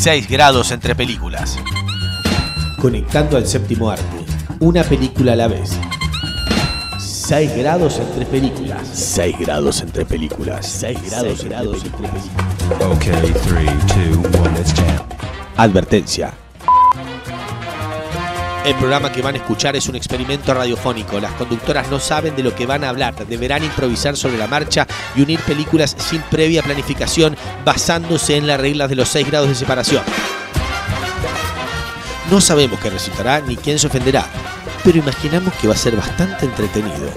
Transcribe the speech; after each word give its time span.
6 0.00 0.30
grados 0.30 0.70
entre 0.70 0.94
películas. 0.94 1.58
Conectando 2.80 3.36
al 3.36 3.46
séptimo 3.46 3.90
arte. 3.90 4.24
Una 4.58 4.82
película 4.82 5.34
a 5.34 5.36
la 5.36 5.46
vez. 5.46 5.78
6 6.98 7.54
grados 7.54 7.98
entre 7.98 8.24
películas. 8.24 8.88
6 8.94 9.38
grados 9.40 9.82
entre 9.82 10.06
películas. 10.06 10.66
6 10.66 11.10
grados, 11.10 11.44
grados 11.44 11.84
entre 11.84 12.08
películas. 12.08 12.30
Okay, 12.96 13.32
three, 13.44 13.66
two, 13.88 14.40
one, 14.40 14.56
let's 14.56 14.72
jam. 14.72 15.06
Advertencia. 15.58 16.32
El 18.64 18.74
programa 18.74 19.10
que 19.10 19.22
van 19.22 19.34
a 19.34 19.38
escuchar 19.38 19.74
es 19.74 19.88
un 19.88 19.96
experimento 19.96 20.52
radiofónico. 20.52 21.18
Las 21.18 21.32
conductoras 21.32 21.90
no 21.90 21.98
saben 21.98 22.36
de 22.36 22.42
lo 22.42 22.54
que 22.54 22.66
van 22.66 22.84
a 22.84 22.90
hablar. 22.90 23.14
Deberán 23.26 23.64
improvisar 23.64 24.16
sobre 24.16 24.36
la 24.36 24.46
marcha 24.46 24.86
y 25.16 25.22
unir 25.22 25.40
películas 25.40 25.96
sin 25.98 26.20
previa 26.22 26.62
planificación 26.62 27.36
basándose 27.64 28.36
en 28.36 28.46
las 28.46 28.60
reglas 28.60 28.90
de 28.90 28.96
los 28.96 29.08
6 29.08 29.26
grados 29.26 29.48
de 29.48 29.54
separación. 29.54 30.02
No 32.30 32.40
sabemos 32.40 32.78
qué 32.80 32.90
resultará 32.90 33.40
ni 33.40 33.56
quién 33.56 33.78
se 33.78 33.86
ofenderá, 33.86 34.26
pero 34.84 34.98
imaginamos 34.98 35.54
que 35.54 35.66
va 35.66 35.74
a 35.74 35.78
ser 35.78 35.96
bastante 35.96 36.44
entretenido. 36.44 37.10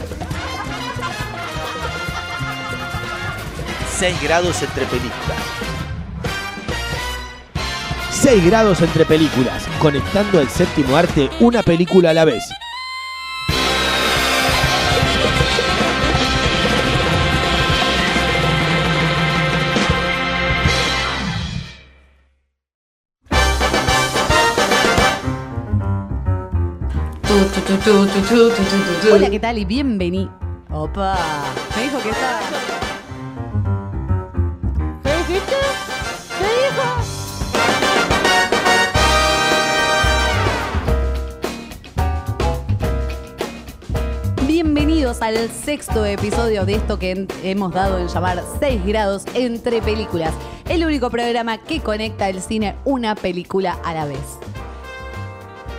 6 4.00 4.22
grados 4.24 4.62
entre 4.64 4.86
películas. 4.86 5.63
6 8.24 8.46
grados 8.46 8.82
entre 8.82 9.06
películas, 9.06 9.68
conectando 9.80 10.40
el 10.40 10.48
séptimo 10.48 10.96
arte 10.96 11.30
una 11.42 11.62
película 11.62 12.12
a 12.12 12.14
la 12.14 12.24
vez. 12.24 12.46
Hola, 29.12 29.30
¿qué 29.30 29.40
tal? 29.42 29.58
Y 29.58 29.66
bienvenido. 29.66 30.32
Opa. 30.72 31.18
Me 31.76 31.84
dijo 31.84 32.02
que 32.02 32.12
estaba. 32.12 32.73
Bienvenidos 45.04 45.22
al 45.22 45.50
sexto 45.50 46.06
episodio 46.06 46.66
de 46.66 46.76
esto 46.76 46.98
que 46.98 47.28
hemos 47.44 47.74
dado 47.74 47.98
en 47.98 48.08
llamar 48.08 48.42
6 48.62 48.86
grados 48.86 49.26
entre 49.34 49.82
películas. 49.82 50.34
El 50.70 50.86
único 50.86 51.10
programa 51.10 51.58
que 51.58 51.82
conecta 51.82 52.30
el 52.30 52.42
cine 52.42 52.78
una 52.86 53.14
película 53.14 53.78
a 53.84 53.94
la 53.94 54.06
vez. 54.06 54.40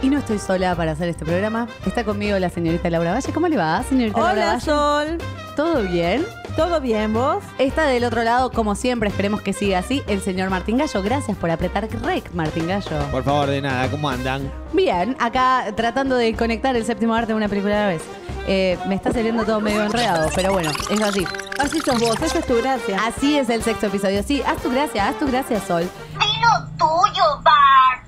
Y 0.03 0.11
no 0.11 0.19
estoy 0.19 0.39
sola 0.39 0.77
para 0.77 0.93
hacer 0.93 1.09
este 1.09 1.25
programa. 1.25 1.69
Está 1.87 2.05
conmigo 2.05 2.39
la 2.39 2.51
señorita 2.51 2.91
Laura 2.91 3.13
Valle. 3.13 3.33
¿Cómo 3.33 3.49
le 3.49 3.57
va, 3.57 3.83
señorita 3.85 4.19
Laura 4.19 4.33
Hola 4.35 4.47
Valle? 4.47 4.61
Sol, 4.61 5.19
¿Todo 5.57 5.81
bien? 5.85 6.27
¿Todo 6.57 6.81
bien 6.81 7.13
vos? 7.13 7.43
Está 7.59 7.85
del 7.85 8.05
otro 8.05 8.23
lado, 8.23 8.51
como 8.51 8.75
siempre, 8.75 9.09
esperemos 9.09 9.41
que 9.41 9.53
siga 9.53 9.79
así, 9.79 10.03
el 10.07 10.21
señor 10.21 10.51
Martín 10.51 10.79
Gallo. 10.79 11.03
Gracias 11.03 11.37
por 11.37 11.51
apretar 11.51 11.89
rec, 12.03 12.33
Martín 12.33 12.67
Gallo. 12.67 13.07
Por 13.11 13.25
favor, 13.25 13.49
de 13.49 13.61
nada, 13.61 13.91
¿cómo 13.91 14.09
andan? 14.09 14.51
Bien, 14.73 15.17
acá 15.19 15.67
tratando 15.77 16.17
de 16.17 16.35
conectar 16.35 16.77
el 16.77 16.85
séptimo 16.85 17.15
arte 17.15 17.33
a 17.33 17.37
una 17.37 17.49
película 17.49 17.77
a 17.77 17.81
la 17.83 17.89
vez. 17.89 18.03
Eh, 18.47 18.79
me 18.87 18.95
está 18.95 19.13
saliendo 19.13 19.45
todo 19.45 19.61
medio 19.61 19.83
enredado, 19.83 20.31
pero 20.35 20.53
bueno, 20.53 20.71
es 20.91 21.01
así. 21.01 21.27
Así 21.59 21.81
sos 21.81 21.99
vos, 22.01 22.21
esa 22.21 22.39
es 22.39 22.47
tu 22.47 22.57
gracia. 22.57 22.99
Así 23.05 23.39
es 23.39 23.49
el 23.49 23.63
sexto 23.63 23.87
episodio. 23.87 24.23
Sí, 24.23 24.43
haz 24.47 24.59
tu 24.63 24.71
gracia, 24.71 25.09
haz 25.09 25.19
tu 25.19 25.27
gracia, 25.27 25.61
Sol. 25.61 25.89
Dilo 26.13 26.69
tuyo, 26.79 27.43
Bart. 27.43 28.07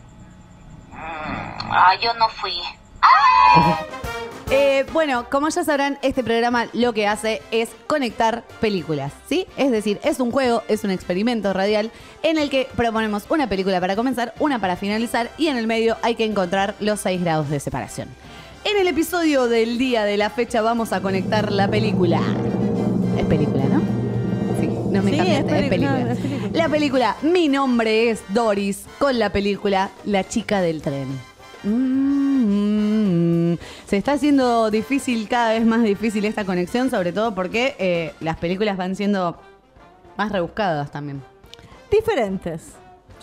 Ah, 0.93 1.95
yo 2.03 2.13
no 2.15 2.29
fui. 2.29 2.53
Eh, 4.51 4.85
bueno, 4.93 5.27
como 5.29 5.49
ya 5.49 5.65
sabrán, 5.65 5.99
este 6.03 6.23
programa 6.23 6.67
lo 6.73 6.93
que 6.93 7.07
hace 7.09 7.43
es 7.51 7.69
conectar 7.89 8.45
películas, 8.61 9.13
¿sí? 9.29 9.47
Es 9.57 9.73
decir, 9.73 9.99
es 10.05 10.21
un 10.21 10.31
juego, 10.31 10.63
es 10.69 10.85
un 10.85 10.91
experimento 10.93 11.53
radial 11.53 11.91
en 12.23 12.39
el 12.39 12.49
que 12.49 12.69
proponemos 12.77 13.25
una 13.29 13.49
película 13.49 13.81
para 13.81 13.97
comenzar, 13.97 14.35
una 14.39 14.61
para 14.61 14.77
finalizar 14.77 15.31
y 15.37 15.49
en 15.49 15.57
el 15.57 15.67
medio 15.67 15.97
hay 16.03 16.15
que 16.15 16.25
encontrar 16.25 16.77
los 16.79 17.01
6 17.01 17.23
grados 17.23 17.51
de 17.51 17.59
separación. 17.59 18.09
En 18.65 18.77
el 18.77 18.87
episodio 18.87 19.49
del 19.49 19.79
día 19.79 20.05
de 20.05 20.17
la 20.17 20.31
fecha 20.31 20.61
vamos 20.63 20.93
a 20.93 21.01
conectar 21.01 21.51
la 21.51 21.67
película. 21.69 22.21
Es 23.19 23.25
película, 23.27 23.65
¿no? 23.65 23.81
Sí, 24.61 24.69
no 24.69 25.03
me 25.03 25.11
Sí, 25.11 25.17
cambiaste, 25.17 25.27
es 25.27 25.45
es 25.45 25.45
peli- 25.59 25.69
película. 25.71 25.99
no, 26.05 26.11
es 26.13 26.19
película. 26.19 26.51
La 26.53 26.69
película 26.69 27.17
Mi 27.23 27.49
nombre 27.49 28.11
es 28.11 28.23
Doris 28.29 28.83
con 29.01 29.19
la 29.19 29.31
película 29.31 29.91
La 30.05 30.23
chica 30.27 30.61
del 30.61 30.83
tren. 30.83 31.09
Mm, 31.65 32.06
se 33.87 33.97
está 33.97 34.13
haciendo 34.13 34.71
difícil, 34.71 35.29
cada 35.29 35.53
vez 35.53 35.65
más 35.65 35.83
difícil 35.83 36.25
esta 36.25 36.45
conexión, 36.45 36.91
sobre 36.91 37.13
todo 37.13 37.35
porque 37.35 37.75
eh, 37.79 38.13
las 38.21 38.37
películas 38.37 38.77
van 38.77 38.97
siendo 38.97 39.39
más 40.17 40.33
rebuscadas 40.33 40.91
también. 40.91 41.23
Diferentes. 41.91 42.73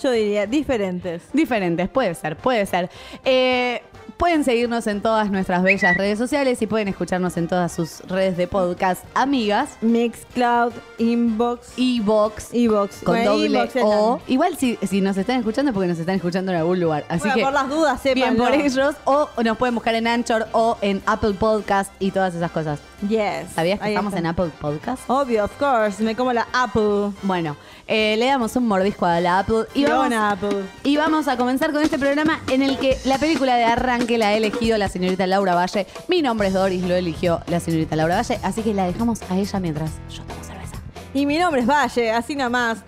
Yo 0.01 0.11
diría, 0.11 0.47
diferentes. 0.47 1.23
Diferentes, 1.33 1.89
puede 1.89 2.15
ser, 2.15 2.35
puede 2.35 2.65
ser. 2.65 2.89
Eh, 3.23 3.81
pueden 4.23 4.45
seguirnos 4.45 4.87
en 4.87 5.01
todas 5.01 5.29
nuestras 5.31 5.63
bellas 5.63 5.97
redes 5.97 6.17
sociales 6.17 6.61
y 6.61 6.65
pueden 6.65 6.87
escucharnos 6.87 7.35
en 7.35 7.49
todas 7.49 7.73
sus 7.73 7.99
redes 8.07 8.37
de 8.37 8.47
podcast 8.47 9.03
amigas. 9.15 9.71
Mixcloud, 9.81 10.71
Inbox, 10.97 11.73
Evox, 11.75 12.53
Evox. 12.53 13.03
con 13.03 13.15
Bueno, 13.15 13.31
doble 13.31 13.47
Inbox 13.47 13.75
O. 13.83 14.21
Igual 14.27 14.55
si, 14.55 14.77
si 14.81 15.01
nos 15.01 15.17
están 15.17 15.39
escuchando 15.39 15.71
es 15.71 15.73
porque 15.73 15.89
nos 15.89 15.99
están 15.99 16.15
escuchando 16.15 16.53
en 16.53 16.59
algún 16.59 16.79
lugar. 16.79 17.03
Así 17.09 17.19
Bueno, 17.19 17.35
que 17.35 17.41
por 17.41 17.51
las 17.51 17.67
dudas, 17.67 18.01
bien 18.01 18.17
sépanlo. 18.17 18.43
por 18.45 18.53
ellos. 18.53 18.95
O 19.03 19.29
nos 19.43 19.57
pueden 19.57 19.75
buscar 19.75 19.93
en 19.93 20.07
Anchor 20.07 20.47
o 20.53 20.77
en 20.79 21.03
Apple 21.05 21.33
Podcast 21.33 21.91
y 21.99 22.11
todas 22.11 22.33
esas 22.33 22.51
cosas. 22.51 22.79
Yes. 23.07 23.51
¿Sabías 23.53 23.79
que 23.79 23.85
Ahí 23.85 23.91
estamos 23.93 24.11
está. 24.13 24.19
en 24.19 24.25
Apple 24.27 24.49
Podcast? 24.61 25.03
Obvio, 25.09 25.45
of 25.45 25.51
course. 25.57 26.01
Me 26.03 26.15
como 26.15 26.31
la 26.33 26.47
Apple. 26.53 27.11
Bueno, 27.23 27.55
eh, 27.87 28.15
le 28.17 28.27
damos 28.27 28.55
un 28.55 28.67
mordisco 28.67 29.05
a 29.05 29.19
la 29.19 29.39
Apple 29.39 29.65
y 29.73 29.83
vamos, 29.85 30.13
Apple. 30.15 30.63
y 30.83 30.95
vamos 30.97 31.27
a 31.27 31.35
comenzar 31.35 31.71
con 31.73 31.81
este 31.81 31.99
programa 31.99 32.39
en 32.47 32.61
el 32.63 32.77
que 32.77 32.97
la 33.05 33.17
película 33.17 33.55
de 33.55 33.65
arranque 33.65 34.17
la 34.17 34.29
ha 34.29 34.33
elegido 34.33 34.77
la 34.77 34.87
señorita 34.87 35.27
Laura 35.27 35.53
Valle. 35.55 35.85
Mi 36.07 36.21
nombre 36.21 36.47
es 36.47 36.53
Doris, 36.53 36.83
lo 36.83 36.95
eligió 36.95 37.41
la 37.47 37.59
señorita 37.59 37.95
Laura 37.95 38.15
Valle, 38.15 38.39
así 38.43 38.61
que 38.61 38.73
la 38.73 38.85
dejamos 38.85 39.21
a 39.29 39.35
ella 39.37 39.59
mientras 39.59 39.91
yo 40.09 40.23
tomo 40.23 40.43
cerveza. 40.43 40.75
Y 41.13 41.25
mi 41.25 41.37
nombre 41.37 41.61
es 41.61 41.67
Valle, 41.67 42.11
así 42.11 42.35
nomás. 42.35 42.79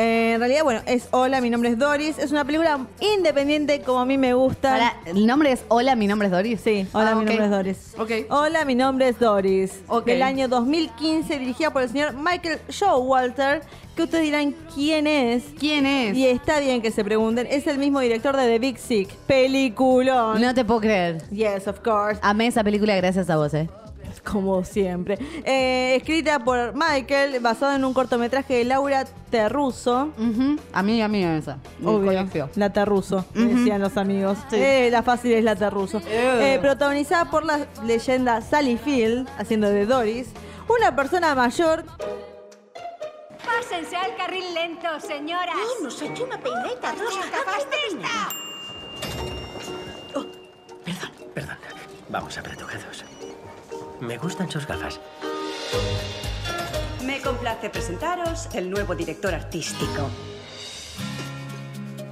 Eh, 0.00 0.32
en 0.32 0.40
realidad, 0.40 0.64
bueno, 0.64 0.80
es 0.86 1.08
Hola, 1.10 1.42
mi 1.42 1.50
nombre 1.50 1.68
es 1.68 1.78
Doris. 1.78 2.18
Es 2.18 2.30
una 2.32 2.42
película 2.46 2.86
independiente 3.00 3.82
como 3.82 4.00
a 4.00 4.06
mí 4.06 4.16
me 4.16 4.32
gusta. 4.32 4.72
Ahora, 4.72 4.96
el 5.04 5.26
nombre 5.26 5.52
es 5.52 5.62
Hola, 5.68 5.94
mi 5.94 6.06
nombre 6.06 6.26
es 6.28 6.32
Doris. 6.32 6.58
Sí, 6.62 6.86
hola, 6.92 7.10
Ah, 7.10 7.14
mi 7.16 7.20
ok. 7.24 7.26
nombre 7.28 7.44
es 7.44 7.50
Doris. 7.50 7.94
Ok. 7.98 8.10
Hola, 8.30 8.64
mi 8.64 8.74
nombre 8.74 9.08
es 9.08 9.18
Doris. 9.18 9.80
Ok. 9.88 10.06
Del 10.06 10.22
año 10.22 10.48
2015, 10.48 11.38
dirigida 11.38 11.70
por 11.70 11.82
el 11.82 11.90
señor 11.90 12.14
Michael 12.14 12.60
Showalter, 12.70 13.60
que 13.94 14.04
ustedes 14.04 14.24
dirán 14.24 14.54
quién 14.74 15.06
es. 15.06 15.44
¿Quién 15.58 15.84
es? 15.84 16.16
Y 16.16 16.26
está 16.26 16.60
bien 16.60 16.80
que 16.80 16.90
se 16.92 17.04
pregunten, 17.04 17.46
es 17.50 17.66
el 17.66 17.76
mismo 17.76 18.00
director 18.00 18.34
de 18.38 18.46
The 18.46 18.58
Big 18.58 18.78
Sick, 18.78 19.10
peliculón. 19.26 20.40
No 20.40 20.54
te 20.54 20.64
puedo 20.64 20.80
creer. 20.80 21.22
Yes, 21.30 21.68
of 21.68 21.80
course, 21.80 22.18
Amé 22.22 22.46
esa 22.46 22.64
película 22.64 22.96
gracias 22.96 23.28
a 23.28 23.36
vos, 23.36 23.52
¿eh? 23.52 23.68
Como 24.22 24.64
siempre. 24.64 25.18
Eh, 25.44 25.96
escrita 25.96 26.38
por 26.40 26.74
Michael, 26.74 27.40
basado 27.40 27.74
en 27.74 27.84
un 27.84 27.92
cortometraje 27.94 28.54
de 28.54 28.64
Laura 28.64 29.04
Terruso. 29.30 30.12
Ujú. 30.18 30.56
A 30.72 30.82
mí, 30.82 31.00
a 31.02 31.08
mí 31.08 31.24
esa. 31.24 31.58
Obvio, 31.84 32.48
la 32.56 32.72
Terruso, 32.72 33.24
me 33.34 33.54
decían 33.54 33.80
los 33.80 33.96
amigos. 33.96 34.38
Sí. 34.50 34.56
Eh, 34.56 34.88
la 34.90 35.02
fácil 35.02 35.32
es 35.32 35.44
la 35.44 35.56
Terruso. 35.56 36.00
Eh, 36.08 36.58
protagonizada 36.60 37.30
por 37.30 37.44
la 37.44 37.66
leyenda 37.84 38.40
Sally 38.40 38.76
Field, 38.76 39.28
haciendo 39.38 39.68
de 39.70 39.86
Doris, 39.86 40.28
una 40.68 40.94
persona 40.94 41.34
mayor 41.34 41.84
Pásense 43.44 43.96
al 43.96 44.16
carril 44.16 44.52
lento, 44.54 44.88
señoras. 45.00 45.54
nos 45.82 46.00
ha 46.02 46.04
hecho 46.06 46.24
una 46.24 46.38
peineta 46.38 46.92
rosa. 46.92 47.20
Perdón, 50.84 51.10
perdón. 51.34 51.56
Vamos 52.08 52.36
apretujados. 52.38 53.04
Me 54.00 54.16
gustan 54.16 54.50
sus 54.50 54.66
gafas. 54.66 54.98
Me 57.04 57.20
complace 57.20 57.68
presentaros 57.68 58.48
el 58.54 58.70
nuevo 58.70 58.94
director 58.94 59.34
artístico. 59.34 60.08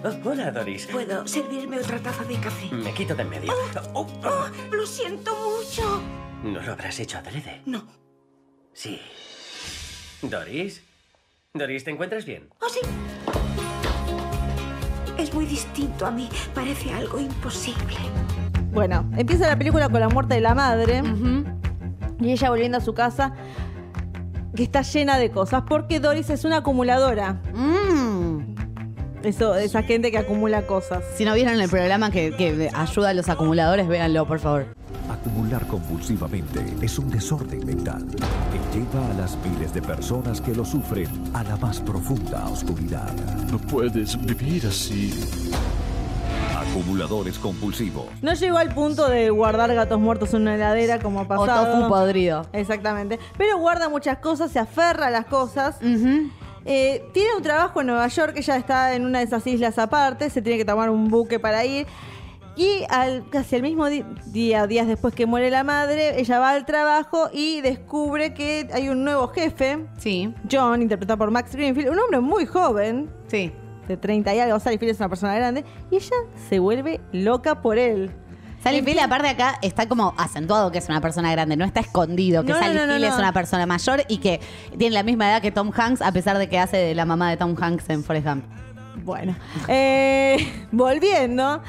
Oh, 0.04 0.28
hola, 0.28 0.50
Doris. 0.50 0.86
¿Puedo 0.86 1.26
servirme 1.26 1.78
otra 1.78 1.98
taza 1.98 2.24
de 2.24 2.38
café? 2.38 2.72
Me 2.74 2.92
quito 2.92 3.14
de 3.14 3.22
en 3.22 3.30
medio. 3.30 3.52
Oh, 3.94 4.06
oh. 4.22 4.46
Lo 4.70 4.86
siento 4.86 5.34
mucho. 5.34 6.02
¿No 6.42 6.60
lo 6.60 6.72
habrás 6.72 7.00
hecho 7.00 7.18
adrede? 7.18 7.62
No. 7.64 7.86
Sí. 8.74 9.00
Doris. 10.22 10.82
Doris, 11.54 11.84
¿te 11.84 11.90
encuentras 11.90 12.26
bien? 12.26 12.48
¿Oh, 12.60 12.68
sí? 12.68 12.80
Es 15.16 15.32
muy 15.32 15.46
distinto 15.46 16.06
a 16.06 16.10
mí. 16.10 16.28
Parece 16.54 16.92
algo 16.92 17.18
imposible. 17.18 17.96
Bueno, 18.70 19.10
empieza 19.16 19.48
la 19.48 19.56
película 19.56 19.88
con 19.88 20.00
la 20.00 20.08
muerte 20.08 20.34
de 20.34 20.40
la 20.42 20.54
madre 20.54 21.02
y 22.20 22.32
ella 22.32 22.50
volviendo 22.50 22.78
a 22.78 22.80
su 22.80 22.94
casa 22.94 23.34
que 24.54 24.62
está 24.62 24.82
llena 24.82 25.18
de 25.18 25.30
cosas 25.30 25.62
porque 25.68 26.00
Doris 26.00 26.30
es 26.30 26.44
una 26.44 26.58
acumuladora. 26.58 27.40
Mm. 27.54 28.56
Eso, 29.22 29.56
esa 29.56 29.82
gente 29.82 30.10
que 30.10 30.18
acumula 30.18 30.62
cosas. 30.62 31.04
Si 31.16 31.24
no 31.24 31.34
vieron 31.34 31.60
el 31.60 31.68
programa 31.68 32.10
que, 32.10 32.34
que 32.36 32.70
ayuda 32.72 33.10
a 33.10 33.14
los 33.14 33.28
acumuladores, 33.28 33.88
véanlo, 33.88 34.26
por 34.26 34.38
favor. 34.38 34.66
Acumular 35.10 35.66
compulsivamente 35.66 36.60
es 36.80 36.98
un 36.98 37.10
desorden 37.10 37.64
mental 37.66 38.06
que 38.06 38.78
lleva 38.78 39.10
a 39.10 39.14
las 39.14 39.36
miles 39.44 39.72
de 39.74 39.82
personas 39.82 40.40
que 40.40 40.54
lo 40.54 40.64
sufren 40.64 41.08
a 41.34 41.42
la 41.42 41.56
más 41.56 41.80
profunda 41.80 42.46
oscuridad. 42.46 43.12
No 43.50 43.58
puedes 43.58 44.20
vivir 44.24 44.66
así. 44.66 45.12
Acumuladores 46.70 47.38
compulsivos. 47.38 48.06
No 48.22 48.34
llegó 48.34 48.58
al 48.58 48.74
punto 48.74 49.08
de 49.08 49.30
guardar 49.30 49.74
gatos 49.74 49.98
muertos 49.98 50.34
en 50.34 50.42
una 50.42 50.54
heladera 50.54 50.98
como 50.98 51.20
ha 51.20 51.22
O 51.22 51.28
pasado. 51.28 51.78
tofu 51.78 51.88
podrido. 51.88 52.46
Exactamente. 52.52 53.18
Pero 53.36 53.58
guarda 53.58 53.88
muchas 53.88 54.18
cosas, 54.18 54.50
se 54.50 54.58
aferra 54.58 55.06
a 55.06 55.10
las 55.10 55.24
cosas. 55.26 55.76
Eh, 56.64 57.08
tiene 57.14 57.30
un 57.36 57.42
trabajo 57.42 57.80
en 57.80 57.86
Nueva 57.86 58.06
York, 58.08 58.34
ella 58.36 58.56
está 58.56 58.94
en 58.94 59.06
una 59.06 59.20
de 59.20 59.24
esas 59.24 59.46
islas 59.46 59.78
aparte, 59.78 60.28
se 60.28 60.42
tiene 60.42 60.58
que 60.58 60.64
tomar 60.66 60.90
un 60.90 61.08
buque 61.08 61.38
para 61.40 61.64
ir. 61.64 61.86
Y 62.56 62.84
al, 62.90 63.24
casi 63.30 63.54
el 63.56 63.62
mismo 63.62 63.86
día, 63.88 64.66
días 64.66 64.86
después 64.88 65.14
que 65.14 65.26
muere 65.26 65.48
la 65.50 65.62
madre, 65.64 66.20
ella 66.20 66.38
va 66.40 66.50
al 66.50 66.66
trabajo 66.66 67.30
y 67.32 67.60
descubre 67.60 68.34
que 68.34 68.68
hay 68.72 68.88
un 68.88 69.04
nuevo 69.04 69.28
jefe, 69.28 69.86
Sí, 69.96 70.34
John, 70.50 70.82
interpretado 70.82 71.16
por 71.18 71.30
Max 71.30 71.52
Greenfield, 71.54 71.90
un 71.90 71.98
hombre 72.00 72.18
muy 72.20 72.44
joven, 72.46 73.08
sí. 73.28 73.52
De 73.88 73.96
30 73.96 74.34
y 74.34 74.40
algo, 74.40 74.60
Sally 74.60 74.78
Field 74.78 74.92
es 74.92 75.00
una 75.00 75.08
persona 75.08 75.34
grande, 75.34 75.64
y 75.90 75.96
ella 75.96 76.16
se 76.48 76.58
vuelve 76.58 77.00
loca 77.12 77.60
por 77.60 77.78
él. 77.78 78.10
Sally 78.62 78.82
Field, 78.82 79.00
aparte 79.00 79.28
acá, 79.28 79.58
está 79.62 79.88
como 79.88 80.14
acentuado 80.16 80.70
que 80.72 80.78
es 80.78 80.88
una 80.88 81.00
persona 81.00 81.30
grande, 81.32 81.56
no 81.56 81.64
está 81.64 81.80
escondido 81.80 82.44
que 82.44 82.52
No, 82.52 82.58
Sally 82.58 82.74
no, 82.74 82.86
no, 82.86 82.94
Field 82.94 83.04
es 83.06 83.18
una 83.18 83.32
persona 83.32 83.66
mayor 83.66 84.02
y 84.08 84.18
que 84.18 84.40
tiene 84.76 84.94
la 84.94 85.02
misma 85.02 85.30
edad 85.30 85.40
que 85.40 85.52
Tom 85.52 85.70
Hanks, 85.74 86.02
a 86.02 86.12
pesar 86.12 86.38
de 86.38 86.48
que 86.48 86.58
hace 86.58 86.76
de 86.76 86.94
la 86.94 87.04
mamá 87.04 87.30
de 87.30 87.36
Tom 87.36 87.54
Hanks 87.58 87.88
en 87.88 88.02
Forrest 88.02 88.26
Gump. 88.26 88.44
Bueno, 89.04 89.36
eh, 89.68 90.36
volviendo, 90.72 91.62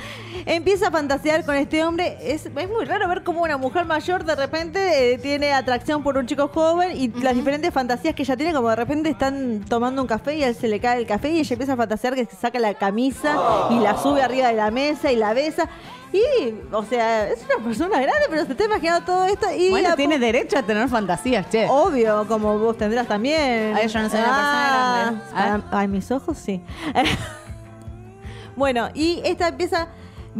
empieza 0.45 0.87
a 0.87 0.91
fantasear 0.91 1.45
con 1.45 1.55
este 1.55 1.83
hombre. 1.83 2.17
Es, 2.21 2.45
es 2.45 2.69
muy 2.69 2.85
raro 2.85 3.07
ver 3.07 3.23
cómo 3.23 3.43
una 3.43 3.57
mujer 3.57 3.85
mayor 3.85 4.23
de 4.23 4.35
repente 4.35 5.13
eh, 5.13 5.17
tiene 5.17 5.53
atracción 5.53 6.03
por 6.03 6.17
un 6.17 6.25
chico 6.25 6.47
joven 6.47 6.95
y 6.95 7.07
las 7.21 7.35
diferentes 7.35 7.73
fantasías 7.73 8.15
que 8.15 8.23
ella 8.23 8.35
tiene, 8.35 8.53
como 8.53 8.69
de 8.69 8.75
repente 8.75 9.09
están 9.09 9.65
tomando 9.67 10.01
un 10.01 10.07
café 10.07 10.35
y 10.35 10.43
a 10.43 10.47
él 10.47 10.55
se 10.55 10.67
le 10.67 10.79
cae 10.79 10.99
el 10.99 11.07
café 11.07 11.31
y 11.31 11.39
ella 11.39 11.53
empieza 11.53 11.73
a 11.73 11.77
fantasear 11.77 12.15
que 12.15 12.25
se 12.25 12.35
saca 12.35 12.59
la 12.59 12.73
camisa 12.73 13.67
y 13.69 13.79
la 13.79 13.97
sube 13.97 14.21
arriba 14.21 14.47
de 14.47 14.55
la 14.55 14.71
mesa 14.71 15.11
y 15.11 15.15
la 15.15 15.33
besa. 15.33 15.69
Y, 16.11 16.55
o 16.71 16.83
sea, 16.85 17.29
es 17.29 17.45
una 17.53 17.63
persona 17.63 17.99
grande, 17.99 18.25
pero 18.29 18.43
se 18.45 18.51
está 18.53 18.65
imaginando 18.65 19.05
todo 19.05 19.25
esto 19.25 19.45
y... 19.55 19.69
Bueno, 19.69 19.95
tiene 19.95 20.17
derecho 20.17 20.57
a 20.57 20.63
tener 20.63 20.89
fantasías, 20.89 21.47
che. 21.49 21.67
Obvio, 21.69 22.25
como 22.27 22.57
vos 22.57 22.77
tendrás 22.77 23.07
también. 23.07 23.73
Ay, 23.75 23.87
yo 23.87 23.99
no 24.01 24.09
soy 24.09 24.19
una 24.19 24.27
persona 24.35 25.21
grande. 25.33 25.61
para- 25.69 25.79
Ay, 25.79 25.87
mis 25.87 26.09
ojos 26.11 26.37
sí. 26.37 26.63
bueno, 28.55 28.89
y 28.93 29.21
esta 29.23 29.49
empieza. 29.49 29.87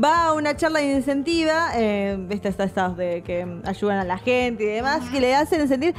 Va 0.02 0.26
a 0.26 0.34
una 0.34 0.56
charla 0.56 0.80
de 0.80 0.94
incentiva, 0.94 1.72
eh, 1.76 2.28
estas 2.30 2.60
estas 2.60 2.96
de 2.96 3.24
que 3.24 3.46
ayudan 3.66 3.98
a 3.98 4.04
la 4.04 4.18
gente 4.20 4.64
y 4.64 4.68
demás, 4.68 5.02
que 5.12 5.20
le 5.20 5.36
hacen 5.36 5.68
sentir. 5.68 5.96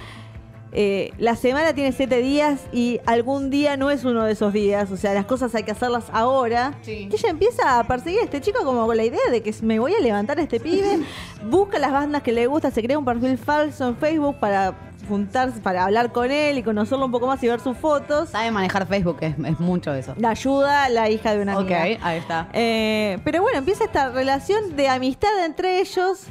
Eh, 0.73 1.13
la 1.19 1.37
semana 1.37 1.73
tiene 1.75 1.93
siete 1.93 2.19
días 2.23 2.61
y 2.73 3.01
algún 3.07 3.51
día 3.51 3.77
no 3.77 3.91
es 3.91 4.05
uno 4.05 4.25
de 4.25 4.33
esos 4.33 4.53
días. 4.53 4.91
O 4.91 4.97
sea, 4.97 5.15
las 5.15 5.25
cosas 5.27 5.55
hay 5.55 5.63
que 5.65 5.73
hacerlas 5.73 6.05
ahora. 6.13 6.75
Sí. 6.83 7.09
Y 7.11 7.15
ella 7.15 7.31
empieza 7.31 7.79
a 7.79 7.85
perseguir 7.87 8.21
a 8.21 8.25
este 8.25 8.41
chico 8.41 8.65
como 8.65 8.87
con 8.87 8.97
la 8.97 9.05
idea 9.05 9.21
de 9.31 9.43
que 9.43 9.55
me 9.63 9.79
voy 9.79 9.95
a 9.95 10.01
levantar 10.01 10.39
a 10.39 10.43
este 10.43 10.61
pibe. 10.61 11.01
busca 11.51 11.79
las 11.79 11.93
bandas 11.93 12.23
que 12.23 12.33
le 12.33 12.47
gusta, 12.47 12.71
se 12.71 12.83
crea 12.83 12.99
un 12.99 13.05
perfil 13.05 13.37
falso 13.39 13.89
en 13.89 13.97
Facebook 13.97 14.37
para 14.39 14.75
juntarse, 15.09 15.61
para 15.61 15.85
hablar 15.87 16.13
con 16.13 16.31
él 16.31 16.59
y 16.59 16.63
conocerlo 16.63 17.07
un 17.07 17.11
poco 17.11 17.27
más 17.27 17.43
y 17.43 17.49
ver 17.49 17.59
sus 17.61 17.77
fotos. 17.77 18.29
Sabe 18.29 18.51
manejar 18.53 18.87
Facebook, 18.87 19.17
es, 19.23 19.35
es 19.45 19.59
mucho 19.59 19.93
eso. 19.93 20.15
La 20.19 20.31
ayuda 20.31 20.89
la 20.89 21.11
hija 21.11 21.35
de 21.35 21.43
una 21.43 21.55
Ok, 21.59 21.71
amiga. 21.73 21.99
ahí 22.03 22.19
está. 22.19 22.49
Eh, 22.53 23.19
pero 23.25 23.43
bueno, 23.43 23.59
empieza 23.59 23.85
esta 23.85 24.11
relación 24.11 24.77
de 24.77 24.89
amistad 24.89 25.45
entre 25.45 25.81
ellos. 25.81 26.25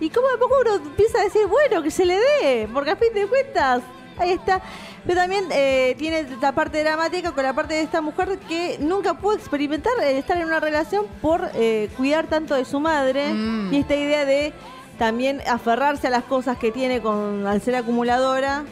Y 0.00 0.10
como 0.10 0.28
de 0.28 0.38
poco 0.38 0.54
uno 0.60 0.74
empieza 0.76 1.20
a 1.20 1.24
decir, 1.24 1.46
bueno, 1.46 1.82
que 1.82 1.90
se 1.90 2.04
le 2.04 2.18
dé, 2.18 2.68
porque 2.72 2.90
a 2.90 2.96
fin 2.96 3.12
de 3.14 3.26
cuentas, 3.26 3.82
ahí 4.18 4.32
está. 4.32 4.60
Pero 5.06 5.20
también 5.20 5.44
eh, 5.50 5.94
tiene 5.98 6.26
la 6.40 6.52
parte 6.52 6.82
dramática 6.82 7.32
con 7.32 7.44
la 7.44 7.52
parte 7.52 7.74
de 7.74 7.82
esta 7.82 8.00
mujer 8.00 8.38
que 8.48 8.78
nunca 8.80 9.14
pudo 9.14 9.34
experimentar 9.34 9.92
estar 10.02 10.38
en 10.38 10.46
una 10.46 10.60
relación 10.60 11.06
por 11.20 11.50
eh, 11.54 11.90
cuidar 11.96 12.26
tanto 12.26 12.54
de 12.54 12.64
su 12.64 12.80
madre. 12.80 13.32
Mm. 13.32 13.74
Y 13.74 13.78
esta 13.78 13.94
idea 13.94 14.24
de 14.24 14.52
también 14.98 15.42
aferrarse 15.46 16.06
a 16.06 16.10
las 16.10 16.24
cosas 16.24 16.56
que 16.56 16.70
tiene 16.72 17.00
con, 17.02 17.46
al 17.46 17.60
ser 17.60 17.76
acumuladora. 17.76 18.64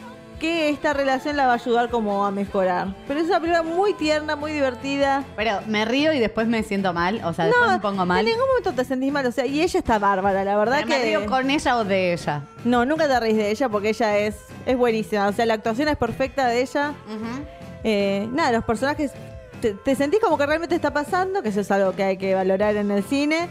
Que 0.43 0.67
esta 0.67 0.91
relación 0.91 1.37
la 1.37 1.47
va 1.47 1.53
a 1.53 1.55
ayudar 1.55 1.89
como 1.89 2.25
a 2.25 2.29
mejorar. 2.29 2.93
Pero 3.07 3.21
es 3.21 3.27
una 3.27 3.39
película 3.39 3.63
muy 3.63 3.93
tierna, 3.93 4.35
muy 4.35 4.51
divertida. 4.51 5.23
Pero 5.37 5.61
me 5.67 5.85
río 5.85 6.11
y 6.11 6.19
después 6.19 6.49
me 6.49 6.63
siento 6.63 6.91
mal, 6.91 7.21
o 7.23 7.31
sea, 7.31 7.45
después 7.45 7.71
me 7.71 7.79
pongo 7.79 8.05
mal. 8.05 8.27
En 8.27 8.33
ningún 8.33 8.49
momento 8.49 8.73
te 8.73 8.83
sentís 8.83 9.09
mal, 9.09 9.25
o 9.25 9.31
sea, 9.31 9.45
y 9.45 9.61
ella 9.61 9.79
está 9.79 9.99
bárbara, 9.99 10.43
la 10.43 10.57
verdad 10.57 10.79
Pero 10.79 10.87
que. 10.89 10.97
¿Me 10.97 11.05
río 11.05 11.25
con 11.27 11.49
ella 11.49 11.77
o 11.77 11.85
de 11.85 12.11
ella? 12.11 12.41
No, 12.65 12.83
nunca 12.83 13.07
te 13.07 13.17
reís 13.21 13.37
de 13.37 13.51
ella 13.51 13.69
porque 13.69 13.87
ella 13.87 14.17
es, 14.17 14.35
es 14.65 14.75
buenísima. 14.75 15.29
O 15.29 15.31
sea, 15.31 15.45
la 15.45 15.53
actuación 15.53 15.87
es 15.87 15.95
perfecta 15.95 16.45
de 16.47 16.61
ella. 16.61 16.91
Eh, 17.85 18.27
nada, 18.33 18.51
los 18.51 18.65
personajes. 18.65 19.13
Te, 19.61 19.75
te 19.75 19.95
sentís 19.95 20.19
como 20.19 20.37
que 20.37 20.45
realmente 20.45 20.75
está 20.75 20.91
pasando, 20.91 21.41
que 21.41 21.47
eso 21.47 21.61
es 21.61 21.71
algo 21.71 21.93
que 21.93 22.03
hay 22.03 22.17
que 22.17 22.35
valorar 22.35 22.75
en 22.75 22.91
el 22.91 23.01
cine. 23.05 23.47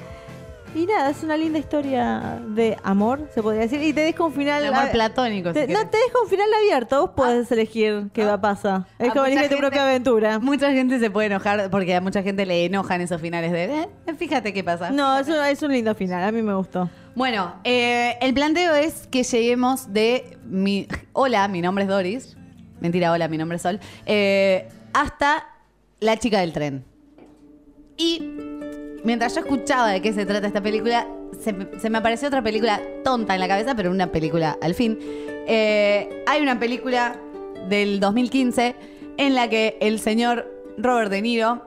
Y 0.74 0.86
nada, 0.86 1.10
es 1.10 1.22
una 1.22 1.36
linda 1.36 1.58
historia 1.58 2.40
de 2.48 2.78
amor, 2.82 3.28
se 3.34 3.42
podría 3.42 3.62
decir. 3.62 3.82
Y 3.82 3.92
te 3.92 4.00
deja 4.00 4.24
un 4.24 4.32
final. 4.32 4.62
De 4.62 4.68
amor 4.68 4.84
a- 4.84 4.90
platónico, 4.92 5.52
te- 5.52 5.66
no, 5.68 5.80
te 5.88 5.98
deja 5.98 6.20
un 6.22 6.28
final 6.30 6.46
abierto. 6.54 7.00
Vos 7.02 7.10
podés 7.14 7.52
elegir 7.52 8.08
qué 8.14 8.24
va 8.24 8.34
a 8.34 8.40
pasar. 8.40 8.86
Es 8.98 9.10
A 9.10 9.12
como 9.12 9.24
mucha 9.26 9.32
elegir 9.32 9.48
tu 9.50 9.54
gente- 9.56 9.60
propia 9.60 9.82
aventura. 9.84 10.38
Mucha 10.38 10.72
gente 10.72 10.98
se 10.98 11.10
puede 11.10 11.26
enojar 11.26 11.68
porque 11.70 11.94
a 11.94 12.00
mucha 12.00 12.22
gente 12.22 12.46
le 12.46 12.64
enojan 12.64 13.02
esos 13.02 13.20
finales 13.20 13.52
de. 13.52 13.64
"Eh, 13.82 13.88
fíjate 14.16 14.54
qué 14.54 14.64
pasa. 14.64 14.90
No, 14.90 15.18
es 15.18 15.28
un, 15.28 15.34
es 15.44 15.62
un 15.62 15.72
lindo 15.72 15.94
final. 15.94 16.22
A 16.24 16.32
mí 16.32 16.40
me 16.40 16.54
gustó. 16.54 16.88
Bueno, 17.14 17.54
eh, 17.64 18.16
el 18.22 18.32
planteo 18.32 18.74
es 18.74 19.06
que 19.08 19.24
lleguemos 19.24 19.92
de 19.92 20.38
mi. 20.46 20.88
Hola, 21.12 21.48
mi 21.48 21.60
nombre 21.60 21.84
es 21.84 21.90
Doris. 21.90 22.36
Mentira, 22.80 23.12
hola, 23.12 23.28
mi 23.28 23.36
nombre 23.36 23.56
es 23.56 23.62
Sol. 23.62 23.78
eh, 24.06 24.68
hasta 24.94 25.46
la 26.00 26.16
chica 26.16 26.40
del 26.40 26.54
tren. 26.54 26.84
Y 27.98 28.20
mientras 29.04 29.34
yo 29.34 29.40
escuchaba 29.40 29.88
de 29.88 30.00
qué 30.02 30.12
se 30.12 30.26
trata 30.26 30.46
esta 30.46 30.60
película, 30.62 31.06
se, 31.40 31.52
me- 31.52 31.98
apareció 31.98 32.28
otra 32.28 32.42
película 32.42 32.80
tonta 33.04 33.34
en 33.34 33.40
la 33.40 33.48
cabeza, 33.48 33.74
pero 33.74 33.90
una 33.90 34.08
película 34.08 34.56
al 34.60 34.74
fin. 34.74 34.98
Eh, 35.46 36.22
hay 36.26 36.40
una 36.42 36.58
película 36.58 37.16
del 37.68 38.00
2015 38.00 38.74
en 39.16 39.34
la 39.34 39.48
que 39.48 39.76
el 39.80 39.98
señor 39.98 40.46
Robert 40.78 41.10
De 41.10 41.20
Niro 41.22 41.62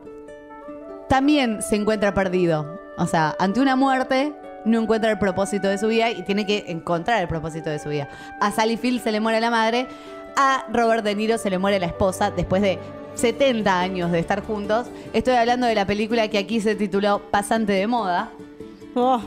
también 1.09 1.61
se 1.61 1.75
encuentra 1.75 2.13
perdido. 2.13 2.79
O 2.97 3.05
sea, 3.07 3.35
ante 3.39 3.59
una 3.59 3.75
muerte 3.75 4.33
no 4.65 4.81
encuentra 4.81 5.11
el 5.11 5.19
propósito 5.19 5.67
de 5.67 5.77
su 5.77 5.87
vida 5.87 6.09
y 6.09 6.23
tiene 6.23 6.45
que 6.45 6.65
encontrar 6.67 7.21
el 7.21 7.27
propósito 7.27 7.69
de 7.69 7.77
su 7.79 7.89
vida. 7.89 8.09
A 8.41 8.51
Sally 8.51 8.77
Field 8.77 9.03
se 9.03 9.11
le 9.11 9.19
muere 9.19 9.39
la 9.39 9.51
madre, 9.51 9.87
a 10.35 10.65
Robert 10.73 11.03
De 11.03 11.13
Niro 11.15 11.37
se 11.37 11.49
le 11.49 11.57
muere 11.59 11.79
la 11.79 11.85
esposa 11.85 12.31
después 12.31 12.61
de 12.61 12.79
70 13.15 13.79
años 13.79 14.11
de 14.11 14.19
estar 14.19 14.43
juntos. 14.43 14.87
Estoy 15.13 15.35
hablando 15.35 15.67
de 15.67 15.75
la 15.75 15.85
película 15.85 16.27
que 16.27 16.37
aquí 16.37 16.61
se 16.61 16.75
tituló 16.75 17.21
Pasante 17.31 17.73
de 17.73 17.87
Moda 17.87 18.31
Oh, 18.97 19.19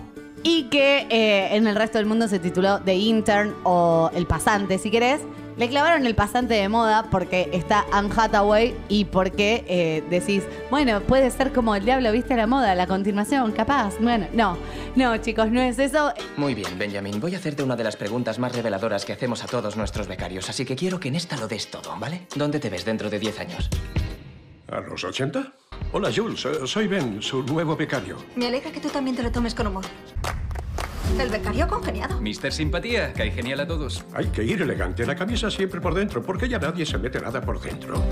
y 0.42 0.64
que 0.64 1.06
eh, 1.10 1.54
en 1.54 1.66
el 1.66 1.76
resto 1.76 1.98
del 1.98 2.06
mundo 2.06 2.26
se 2.26 2.38
tituló 2.38 2.80
The 2.80 2.94
Intern 2.94 3.54
o 3.64 4.10
El 4.14 4.26
Pasante, 4.26 4.78
si 4.78 4.90
querés. 4.90 5.20
Le 5.58 5.68
clavaron 5.68 6.06
el 6.06 6.14
pasante 6.14 6.54
de 6.54 6.68
moda 6.68 7.08
porque 7.10 7.48
está 7.52 7.84
Anne 7.90 8.10
Hathaway 8.16 8.76
y 8.88 9.06
porque 9.06 9.64
eh, 9.66 10.04
decís, 10.08 10.44
bueno, 10.70 11.00
puede 11.00 11.30
ser 11.32 11.52
como 11.52 11.74
el 11.74 11.84
diablo 11.84 12.12
viste 12.12 12.36
la 12.36 12.46
moda, 12.46 12.76
la 12.76 12.86
continuación, 12.86 13.50
capaz. 13.50 13.94
Bueno, 14.00 14.28
no, 14.32 14.56
no, 14.94 15.16
chicos, 15.16 15.50
no 15.50 15.60
es 15.60 15.80
eso. 15.80 16.12
Muy 16.36 16.54
bien, 16.54 16.78
Benjamin. 16.78 17.18
Voy 17.18 17.34
a 17.34 17.38
hacerte 17.38 17.64
una 17.64 17.74
de 17.74 17.82
las 17.82 17.96
preguntas 17.96 18.38
más 18.38 18.54
reveladoras 18.54 19.04
que 19.04 19.12
hacemos 19.14 19.42
a 19.42 19.48
todos 19.48 19.76
nuestros 19.76 20.06
becarios, 20.06 20.48
así 20.48 20.64
que 20.64 20.76
quiero 20.76 21.00
que 21.00 21.08
en 21.08 21.16
esta 21.16 21.36
lo 21.36 21.48
des 21.48 21.68
todo, 21.68 21.96
¿vale? 21.98 22.28
¿Dónde 22.36 22.60
te 22.60 22.70
ves 22.70 22.84
dentro 22.84 23.10
de 23.10 23.18
10 23.18 23.40
años? 23.40 23.68
¿A 24.70 24.78
los 24.80 25.02
80? 25.02 25.52
Hola, 25.92 26.10
Jules. 26.14 26.44
eh, 26.44 26.66
Soy 26.66 26.86
Ben, 26.86 27.20
su 27.20 27.42
nuevo 27.42 27.74
becario. 27.74 28.18
Me 28.36 28.46
alegra 28.46 28.70
que 28.70 28.78
tú 28.80 28.90
también 28.90 29.16
te 29.16 29.24
lo 29.24 29.32
tomes 29.32 29.56
con 29.56 29.66
humor. 29.66 29.84
El 31.18 31.30
becario 31.30 31.64
ha 31.64 31.68
congeniado. 31.68 32.20
Mister 32.20 32.52
Simpatía, 32.52 33.12
cae 33.12 33.30
genial 33.30 33.60
a 33.60 33.66
todos. 33.66 34.04
Hay 34.14 34.26
que 34.26 34.44
ir 34.44 34.62
elegante. 34.62 35.04
La 35.04 35.16
camisa 35.16 35.50
siempre 35.50 35.80
por 35.80 35.94
dentro, 35.94 36.22
porque 36.22 36.48
ya 36.48 36.58
nadie 36.58 36.86
se 36.86 36.96
mete 36.98 37.20
nada 37.20 37.40
por 37.40 37.60
dentro. 37.60 38.02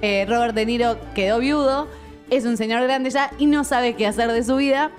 Eh, 0.00 0.24
Robert 0.28 0.54
De 0.54 0.64
Niro 0.66 0.96
quedó 1.14 1.38
viudo, 1.38 1.88
es 2.30 2.44
un 2.44 2.56
señor 2.56 2.82
grande 2.82 3.10
ya 3.10 3.30
y 3.38 3.46
no 3.46 3.64
sabe 3.64 3.94
qué 3.94 4.06
hacer 4.06 4.32
de 4.32 4.42
su 4.42 4.56
vida. 4.56 4.90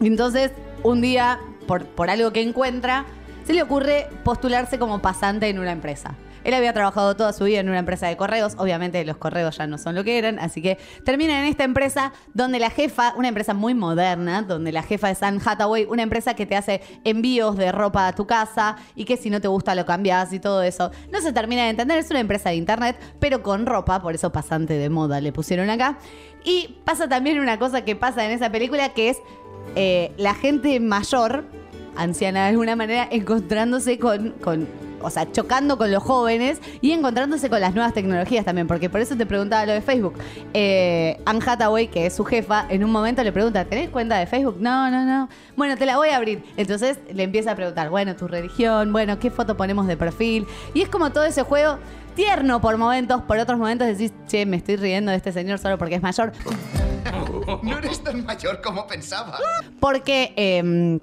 Entonces, 0.00 0.52
un 0.82 1.00
día, 1.00 1.38
por, 1.66 1.84
por 1.86 2.10
algo 2.10 2.32
que 2.32 2.42
encuentra, 2.42 3.04
se 3.46 3.54
le 3.54 3.62
ocurre 3.62 4.08
postularse 4.24 4.78
como 4.78 5.00
pasante 5.00 5.48
en 5.48 5.58
una 5.58 5.72
empresa. 5.72 6.14
Él 6.48 6.54
había 6.54 6.72
trabajado 6.72 7.14
toda 7.14 7.34
su 7.34 7.44
vida 7.44 7.60
en 7.60 7.68
una 7.68 7.80
empresa 7.80 8.06
de 8.06 8.16
correos. 8.16 8.54
Obviamente 8.56 9.04
los 9.04 9.18
correos 9.18 9.58
ya 9.58 9.66
no 9.66 9.76
son 9.76 9.94
lo 9.94 10.02
que 10.02 10.16
eran. 10.16 10.38
Así 10.38 10.62
que 10.62 10.78
termina 11.04 11.38
en 11.40 11.44
esta 11.44 11.64
empresa 11.64 12.14
donde 12.32 12.58
la 12.58 12.70
jefa, 12.70 13.12
una 13.18 13.28
empresa 13.28 13.52
muy 13.52 13.74
moderna, 13.74 14.40
donde 14.40 14.72
la 14.72 14.82
jefa 14.82 15.10
es 15.10 15.22
Anne 15.22 15.42
Hathaway, 15.44 15.84
una 15.84 16.02
empresa 16.02 16.32
que 16.32 16.46
te 16.46 16.56
hace 16.56 16.80
envíos 17.04 17.58
de 17.58 17.70
ropa 17.70 18.06
a 18.06 18.14
tu 18.14 18.26
casa 18.26 18.76
y 18.94 19.04
que 19.04 19.18
si 19.18 19.28
no 19.28 19.42
te 19.42 19.48
gusta 19.48 19.74
lo 19.74 19.84
cambias 19.84 20.32
y 20.32 20.40
todo 20.40 20.62
eso. 20.62 20.90
No 21.12 21.20
se 21.20 21.34
termina 21.34 21.64
de 21.64 21.68
entender, 21.68 21.98
es 21.98 22.08
una 22.08 22.20
empresa 22.20 22.48
de 22.48 22.56
internet, 22.56 22.96
pero 23.20 23.42
con 23.42 23.66
ropa, 23.66 24.00
por 24.00 24.14
eso 24.14 24.32
pasante 24.32 24.72
de 24.72 24.88
moda 24.88 25.20
le 25.20 25.32
pusieron 25.32 25.68
acá. 25.68 25.98
Y 26.44 26.78
pasa 26.86 27.10
también 27.10 27.40
una 27.40 27.58
cosa 27.58 27.84
que 27.84 27.94
pasa 27.94 28.24
en 28.24 28.30
esa 28.30 28.50
película 28.50 28.94
que 28.94 29.10
es 29.10 29.18
eh, 29.76 30.12
la 30.16 30.32
gente 30.32 30.80
mayor, 30.80 31.44
anciana 31.94 32.44
de 32.44 32.48
alguna 32.48 32.74
manera, 32.74 33.06
encontrándose 33.10 33.98
con, 33.98 34.30
con, 34.42 34.87
o 35.02 35.10
sea, 35.10 35.30
chocando 35.30 35.78
con 35.78 35.90
los 35.90 36.02
jóvenes 36.02 36.60
y 36.80 36.92
encontrándose 36.92 37.50
con 37.50 37.60
las 37.60 37.74
nuevas 37.74 37.94
tecnologías 37.94 38.44
también, 38.44 38.66
porque 38.66 38.90
por 38.90 39.00
eso 39.00 39.16
te 39.16 39.26
preguntaba 39.26 39.66
lo 39.66 39.72
de 39.72 39.80
Facebook. 39.80 40.14
Eh, 40.54 41.20
Anne 41.24 41.40
Hathaway, 41.44 41.88
que 41.88 42.06
es 42.06 42.16
su 42.16 42.24
jefa, 42.24 42.66
en 42.68 42.84
un 42.84 42.90
momento 42.90 43.22
le 43.22 43.32
pregunta, 43.32 43.64
¿tenés 43.64 43.90
cuenta 43.90 44.18
de 44.18 44.26
Facebook? 44.26 44.56
No, 44.60 44.90
no, 44.90 45.04
no. 45.04 45.28
Bueno, 45.56 45.76
te 45.76 45.86
la 45.86 45.96
voy 45.96 46.08
a 46.08 46.16
abrir. 46.16 46.42
Entonces 46.56 46.98
le 47.12 47.22
empieza 47.22 47.52
a 47.52 47.56
preguntar, 47.56 47.90
bueno, 47.90 48.16
tu 48.16 48.28
religión, 48.28 48.92
bueno, 48.92 49.18
¿qué 49.18 49.30
foto 49.30 49.56
ponemos 49.56 49.86
de 49.86 49.96
perfil? 49.96 50.46
Y 50.74 50.82
es 50.82 50.88
como 50.88 51.10
todo 51.12 51.24
ese 51.24 51.42
juego 51.42 51.78
tierno 52.14 52.60
por 52.60 52.76
momentos, 52.76 53.22
por 53.22 53.38
otros 53.38 53.58
momentos 53.58 53.86
decís, 53.86 54.12
che, 54.26 54.44
me 54.44 54.56
estoy 54.56 54.76
riendo 54.76 55.12
de 55.12 55.16
este 55.16 55.30
señor 55.30 55.58
solo 55.58 55.78
porque 55.78 55.94
es 55.96 56.02
mayor. 56.02 56.32
No 57.62 57.78
eres 57.78 58.02
tan 58.02 58.26
mayor 58.26 58.60
como 58.60 58.86
pensaba. 58.86 59.38
Porque 59.80 60.34
eh, 60.36 60.98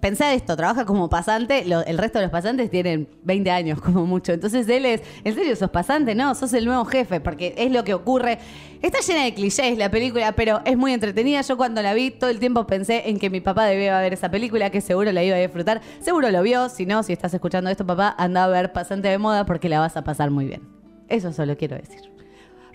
pensé 0.00 0.34
esto, 0.34 0.56
trabaja 0.56 0.84
como 0.84 1.08
pasante, 1.08 1.60
el 1.60 1.98
resto 1.98 2.18
de 2.18 2.24
los 2.24 2.32
pasantes 2.32 2.70
tienen 2.70 3.08
20 3.24 3.50
años 3.50 3.80
como 3.80 4.06
mucho. 4.06 4.32
Entonces 4.32 4.68
él 4.68 4.86
es, 4.86 5.02
¿en 5.24 5.34
serio 5.34 5.54
sos 5.56 5.70
pasante? 5.70 6.14
No, 6.14 6.34
sos 6.34 6.52
el 6.52 6.64
nuevo 6.64 6.84
jefe, 6.84 7.20
porque 7.20 7.54
es 7.56 7.72
lo 7.72 7.84
que 7.84 7.94
ocurre. 7.94 8.38
Está 8.80 9.00
llena 9.00 9.24
de 9.24 9.34
clichés 9.34 9.76
la 9.76 9.90
película, 9.90 10.32
pero 10.32 10.60
es 10.64 10.76
muy 10.76 10.92
entretenida. 10.92 11.40
Yo 11.40 11.56
cuando 11.56 11.82
la 11.82 11.94
vi 11.94 12.10
todo 12.10 12.30
el 12.30 12.38
tiempo 12.38 12.66
pensé 12.66 13.08
en 13.08 13.18
que 13.18 13.28
mi 13.28 13.40
papá 13.40 13.64
debía 13.64 13.98
ver 14.00 14.12
esa 14.12 14.30
película, 14.30 14.70
que 14.70 14.80
seguro 14.80 15.10
la 15.10 15.24
iba 15.24 15.36
a 15.36 15.40
disfrutar. 15.40 15.80
Seguro 16.00 16.30
lo 16.30 16.42
vio, 16.42 16.68
si 16.68 16.86
no, 16.86 17.02
si 17.02 17.12
estás 17.12 17.34
escuchando 17.34 17.70
esto, 17.70 17.86
papá, 17.86 18.14
anda 18.18 18.44
a 18.44 18.48
ver 18.48 18.72
Pasante 18.72 19.08
de 19.08 19.18
Moda 19.18 19.44
porque 19.46 19.68
la 19.68 19.80
vas 19.80 19.96
a 19.96 20.04
pasar 20.04 20.30
muy 20.30 20.46
bien. 20.46 20.62
Eso 21.08 21.32
solo 21.32 21.56
quiero 21.56 21.76
decir. 21.76 22.00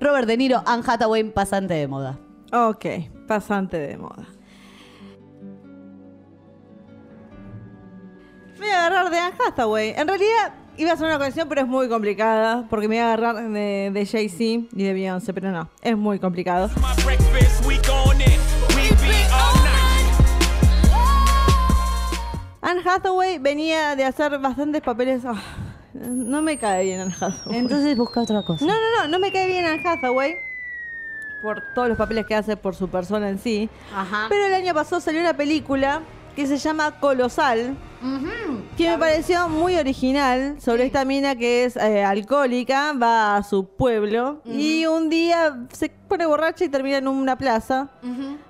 Robert 0.01 0.27
De 0.27 0.36
Niro, 0.36 0.62
Anne 0.65 0.84
Hathaway, 0.86 1.24
Pasante 1.24 1.74
de 1.75 1.88
Moda. 1.88 2.20
Ok, 2.51 2.86
pasante 3.27 3.80
de 3.80 3.98
moda. 3.98 4.27
Me 8.63 8.70
voy 8.70 8.77
a 8.77 8.86
agarrar 8.86 9.12
de 9.12 9.20
Anne 9.20 9.36
Hathaway. 9.46 9.93
En 9.98 10.08
realidad 10.08 10.53
iba 10.77 10.91
a 10.91 10.93
hacer 10.93 11.05
una 11.05 11.17
conexión, 11.17 11.50
pero 11.50 11.60
es 11.60 11.67
muy 11.67 11.89
complicada. 11.89 12.65
Porque 12.70 12.88
me 12.88 12.96
voy 12.96 13.01
a 13.01 13.13
agarrar 13.13 13.50
de, 13.50 13.91
de 13.93 14.05
Jay-Z 14.05 14.70
y 14.74 14.84
de 14.84 14.93
Beyoncé, 14.93 15.34
pero 15.34 15.51
no, 15.51 15.70
es 15.82 15.98
muy 15.98 16.17
complicado. 16.17 16.70
Anne 22.62 22.82
Hathaway 22.86 23.38
venía 23.38 23.98
de 23.98 24.05
hacer 24.05 24.39
bastantes 24.39 24.82
papeles. 24.82 25.24
ah, 25.25 25.36
no 25.93 26.41
me 26.41 26.58
cae 26.58 26.86
bien 26.86 27.01
Anne 27.01 27.15
Hathaway. 27.20 27.60
Entonces 27.60 27.98
busca 27.98 28.22
otra 28.22 28.43
cosa. 28.43 28.65
No, 28.65 28.72
no, 28.72 29.01
no, 29.01 29.08
no 29.10 29.20
me 29.20 29.34
cae 29.34 29.48
bien 29.48 29.65
Anne 29.65 29.84
Hathaway 29.86 30.38
por 31.41 31.62
todos 31.75 31.89
los 31.89 31.98
papeles 31.98 32.25
que 32.25 32.36
hace 32.36 32.55
por 32.55 32.75
su 32.75 32.88
persona 32.88 33.27
en 33.27 33.39
sí. 33.39 33.70
Ajá. 33.93 34.27
Pero 34.29 34.46
el 34.46 34.53
año 34.53 34.74
pasado 34.74 35.01
salió 35.01 35.20
una 35.20 35.34
película 35.34 36.01
que 36.36 36.48
se 36.48 36.58
llama 36.58 37.00
Colosal, 37.00 37.75
que 38.78 38.90
me 38.90 38.98
pareció 38.98 39.48
muy 39.50 39.75
original 39.78 40.56
sobre 40.60 40.86
esta 40.86 41.06
mina 41.06 41.36
que 41.36 41.66
es 41.66 41.75
eh, 41.78 42.04
alcohólica, 42.04 42.94
va 42.94 43.38
a 43.38 43.44
su 43.44 43.66
pueblo 43.68 44.42
y 44.46 44.86
un 44.86 45.10
día 45.10 45.66
se 45.72 45.90
pone 45.90 46.25
borracha 46.25 46.66
y 46.66 46.70
termina 46.70 46.98
en 46.98 47.08
una 47.08 47.38
plaza. 47.38 47.90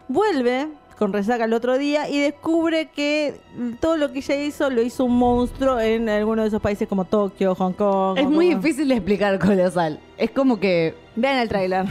Vuelve 0.08 0.70
con 0.98 1.12
resaca 1.12 1.46
el 1.46 1.54
otro 1.54 1.78
día 1.78 2.08
y 2.10 2.20
descubre 2.20 2.90
que 2.90 3.42
todo 3.82 3.98
lo 3.98 4.12
que 4.14 4.20
ella 4.20 4.36
hizo 4.36 4.70
lo 4.70 4.82
hizo 4.82 5.06
un 5.06 5.18
monstruo 5.18 5.80
en 5.80 6.08
alguno 6.08 6.44
de 6.44 6.48
esos 6.48 6.62
países 6.62 6.88
como 6.88 7.06
Tokio, 7.06 7.56
Hong 7.56 7.74
Kong. 7.74 8.18
Es 8.18 8.26
Hong 8.26 8.34
muy 8.34 8.52
Kong. 8.52 8.62
difícil 8.62 8.88
de 8.88 8.96
explicar 8.96 9.38
colosal. 9.40 10.00
Es 10.18 10.32
como 10.32 10.60
que. 10.60 10.96
Vean 11.16 11.38
el 11.40 11.50
tráiler. 11.50 11.86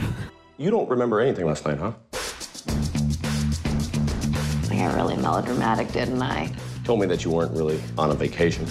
You 0.57 0.71
don't 0.71 0.89
remember 0.89 1.19
anything 1.19 1.45
last 1.45 1.65
night, 1.65 1.79
huh? 1.79 1.91
I 4.73 4.77
got 4.77 4.95
really 4.95 5.15
melodramatic, 5.17 5.91
didn't 5.91 6.19
I? 6.19 6.51
Told 6.83 6.99
me 6.99 7.05
that 7.05 7.23
you 7.23 7.29
weren't 7.29 7.51
really 7.51 7.79
on 7.95 8.09
a 8.09 8.15
vacation. 8.15 8.65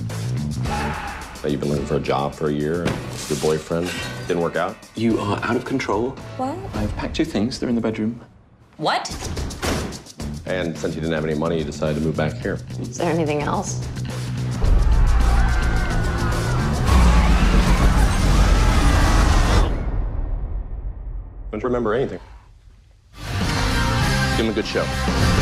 That 0.64 1.48
you've 1.48 1.60
been 1.60 1.68
looking 1.68 1.86
for 1.86 1.94
a 1.94 2.00
job 2.00 2.34
for 2.34 2.48
a 2.48 2.52
year 2.52 2.82
and 2.82 3.30
your 3.30 3.38
boyfriend 3.38 3.88
didn't 4.26 4.42
work 4.42 4.56
out. 4.56 4.76
You 4.96 5.20
are 5.20 5.38
out 5.44 5.54
of 5.54 5.64
control. 5.64 6.10
What? 6.38 6.58
I've 6.74 6.94
packed 6.96 7.18
your 7.18 7.24
things. 7.24 7.60
They're 7.60 7.68
in 7.68 7.76
the 7.76 7.80
bedroom. 7.80 8.20
What? 8.78 9.10
And 10.44 10.76
since 10.76 10.96
you 10.96 11.00
didn't 11.00 11.14
have 11.14 11.24
any 11.24 11.34
money, 11.34 11.58
you 11.58 11.64
decided 11.64 12.00
to 12.00 12.00
move 12.00 12.16
back 12.16 12.32
here. 12.34 12.58
Is 12.80 12.98
there 12.98 13.12
anything 13.12 13.42
else? 13.42 13.78
Don't 21.52 21.62
remember 21.62 21.94
anything. 21.94 22.18
Give 24.36 24.46
him 24.46 24.50
a 24.50 24.52
good 24.52 24.66
show. 24.66 25.41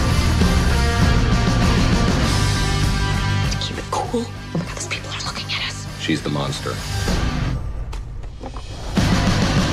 Cool. 4.11 4.25
Oh 4.55 4.59
my 4.59 4.65
god, 4.65 4.75
those 4.75 4.89
people 4.89 5.11
are 5.11 5.25
looking 5.25 5.47
at 5.53 5.69
us. 5.69 5.87
She's 6.01 6.23
the 6.23 6.31
monster. 6.31 6.73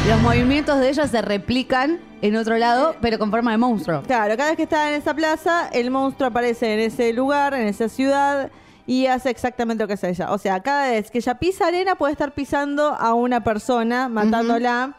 Los 0.08 0.22
movimientos 0.22 0.80
de 0.80 0.90
ella 0.90 1.08
se 1.08 1.22
replican 1.22 2.00
en 2.22 2.38
otro 2.38 2.58
lado, 2.58 2.96
pero 3.02 3.20
con 3.20 3.30
forma 3.30 3.52
de 3.52 3.58
monstruo. 3.58 4.04
Claro, 4.04 4.38
cada 4.38 4.50
vez 4.50 4.58
que 4.58 4.64
está 4.64 4.90
en 4.90 5.02
esa 5.02 5.14
plaza, 5.14 5.68
el 5.74 5.92
monstruo 5.92 6.30
aparece 6.30 6.74
en 6.74 6.80
ese 6.80 7.12
lugar, 7.12 7.54
en 7.54 7.68
esa 7.68 7.90
ciudad, 7.90 8.50
y 8.86 9.08
hace 9.08 9.30
exactamente 9.30 9.84
lo 9.84 9.88
que 9.88 9.96
hace 9.96 10.10
ella. 10.10 10.32
O 10.32 10.38
sea, 10.38 10.62
cada 10.62 10.92
vez 10.92 11.12
que 11.12 11.18
ella 11.18 11.36
pisa 11.36 11.68
arena, 11.68 11.96
puede 11.96 12.14
estar 12.14 12.34
pisando 12.34 12.94
a 12.94 13.14
una 13.14 13.44
persona, 13.44 14.08
matándola. 14.08 14.96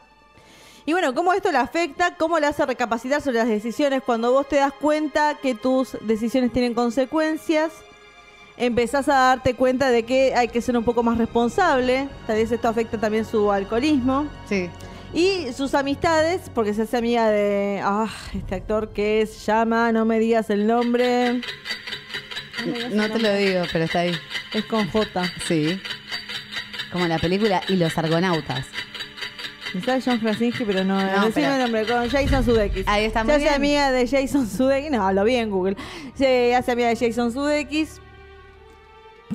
Y 0.85 0.93
bueno, 0.93 1.15
cómo 1.15 1.33
esto 1.33 1.51
le 1.51 1.59
afecta, 1.59 2.17
cómo 2.17 2.39
le 2.39 2.47
hace 2.47 2.67
recapacitar 2.67 3.23
sobre 3.23 3.39
las 3.39 3.49
decisiones 3.49 4.03
cuando 4.05 4.33
vos 4.33 4.47
te 4.47 4.57
das 4.57 4.75
cuenta 4.75 5.37
que 5.41 5.55
tus 5.55 5.97
decisiones 6.03 6.53
tienen 6.53 6.75
consecuencias. 6.75 7.73
Empezás 8.59 9.09
a 9.09 9.15
darte 9.15 9.55
cuenta 9.55 9.91
de 9.91 10.03
que 10.03 10.35
hay 10.35 10.49
que 10.49 10.61
ser 10.61 10.77
un 10.77 10.85
poco 10.85 11.03
más 11.05 11.17
responsable. 11.17 12.09
Tal 12.27 12.37
vez 12.37 12.51
esto 12.51 12.69
afecta 12.69 12.99
también 12.99 13.25
su 13.25 13.53
alcoholismo. 13.53 14.27
Sí. 14.49 14.69
Y 15.15 15.53
sus 15.53 15.75
amistades, 15.75 16.51
porque 16.55 16.75
se 16.75 16.83
hace 16.83 16.97
amiga 16.97 17.31
de 17.31 17.81
ah, 17.83 18.09
este 18.35 18.57
actor 18.57 18.91
que 18.91 19.23
es 19.23 19.47
llama, 19.47 19.93
no 19.93 20.05
me 20.05 20.19
digas 20.19 20.51
el 20.51 20.67
nombre. 20.67 21.41
No 22.93 23.09
te 23.09 23.19
lo 23.21 23.35
digo, 23.35 23.63
pero 23.73 23.85
está 23.85 24.01
ahí. 24.01 24.13
Es 24.53 24.65
con 24.65 24.89
J. 24.91 25.23
Sí. 25.47 25.81
Como 26.91 27.05
en 27.05 27.11
la 27.11 27.19
película 27.19 27.63
Y 27.69 27.77
los 27.77 27.97
Argonautas. 27.97 28.67
Me 29.75 29.83
sale 29.83 30.03
John 30.05 30.19
Krasinski, 30.19 30.65
pero 30.65 30.83
no, 30.83 30.95
No, 31.01 31.27
decime 31.27 31.33
pero- 31.35 31.53
el 31.55 31.61
nombre, 31.61 31.87
con 31.87 32.09
Jason 32.09 32.45
Sudeikis. 32.45 32.89
Ahí 32.89 33.05
está, 33.05 33.21
Se 33.21 33.25
muy 33.27 33.35
hace 33.35 33.43
bien. 33.45 33.55
amiga 33.55 33.93
de 33.93 34.09
Jason 34.09 34.49
Sudeikis, 34.49 34.91
no, 34.91 35.13
lo 35.13 35.25
vi 35.25 35.37
en 35.37 35.51
Google. 35.51 35.77
Se 36.15 36.55
hace 36.57 36.73
amiga 36.73 36.89
de 36.89 36.97
Jason 36.97 37.33
Sudeikis, 37.33 38.01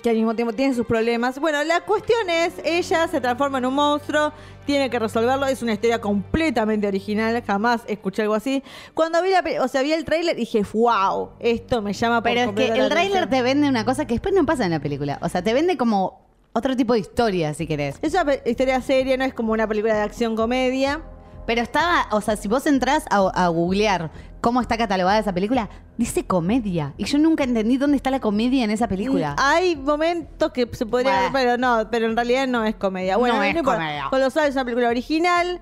que 0.02 0.10
al 0.10 0.16
mismo 0.16 0.36
tiempo 0.36 0.54
tiene 0.54 0.74
sus 0.74 0.86
problemas. 0.86 1.40
Bueno, 1.40 1.64
la 1.64 1.82
cuestión 1.82 2.30
es, 2.30 2.54
ella 2.64 3.08
se 3.08 3.22
transforma 3.22 3.60
en 3.60 3.66
un 3.66 3.76
monstruo, 3.76 4.32
tiene 4.66 4.90
que 4.90 4.98
resolverlo, 5.00 5.46
es 5.46 5.62
una 5.62 5.74
historia 5.74 6.02
completamente 6.02 6.88
original, 6.88 7.44
jamás 7.46 7.82
escuché 7.88 8.24
algo 8.24 8.34
así. 8.34 8.64
Cuando 8.94 9.22
vi 9.22 9.30
la, 9.30 9.44
o 9.64 9.68
sea, 9.68 9.82
vi 9.82 9.94
el 9.94 10.06
tráiler 10.06 10.36
dije, 10.36 10.64
wow, 10.74 11.32
esto 11.40 11.82
me 11.82 11.94
llama 11.94 12.22
por 12.22 12.32
Pero 12.32 12.50
es 12.50 12.56
que 12.56 12.68
el 12.68 12.90
tráiler 12.90 13.24
atención". 13.24 13.30
te 13.30 13.42
vende 13.42 13.70
una 13.70 13.86
cosa 13.86 14.06
que 14.06 14.16
después 14.16 14.34
no 14.34 14.46
pasa 14.46 14.66
en 14.66 14.72
la 14.72 14.80
película. 14.80 15.20
O 15.22 15.30
sea, 15.30 15.44
te 15.44 15.54
vende 15.54 15.78
como 15.78 16.22
otro 16.54 16.76
tipo 16.76 16.94
de 16.94 17.00
historia, 17.00 17.54
si 17.54 17.68
querés. 17.68 17.98
Es 18.02 18.14
una 18.14 18.34
historia 18.46 18.82
seria, 18.82 19.18
no 19.18 19.26
es 19.26 19.34
como 19.34 19.54
una 19.54 19.68
película 19.68 19.94
de 19.96 20.02
acción 20.02 20.36
comedia. 20.36 21.02
Pero 21.46 21.62
estaba, 21.62 22.08
o 22.12 22.22
sea, 22.22 22.38
si 22.38 22.48
vos 22.48 22.66
entrás 22.68 23.06
a, 23.10 23.18
a 23.18 23.48
googlear 23.50 24.12
cómo 24.44 24.60
está 24.60 24.78
catalogada 24.78 25.20
esa 25.20 25.34
película, 25.34 25.70
dice 25.98 26.26
comedia. 26.26 26.94
Y 26.98 27.06
yo 27.06 27.18
nunca 27.18 27.46
entendí 27.46 27.78
dónde 27.78 27.96
está 27.96 28.12
la 28.12 28.20
comedia 28.20 28.66
en 28.66 28.72
esa 28.72 28.90
película. 28.90 29.38
Hay 29.40 29.78
momentos 29.78 30.52
que 30.52 30.68
se 30.74 30.86
podría 30.86 31.22
ver, 31.22 31.30
pero 31.32 31.58
no, 31.58 31.88
pero 31.90 32.08
en 32.08 32.16
realidad 32.18 32.46
no 32.46 32.66
es 32.66 32.76
comedia. 32.76 33.16
Bueno, 33.16 33.38
No 33.38 33.44
es 33.44 33.56
importa. 33.56 33.80
comedia. 33.80 34.08
Colosal 34.10 34.50
es 34.50 34.56
una 34.56 34.66
película 34.66 34.90
original. 34.90 35.62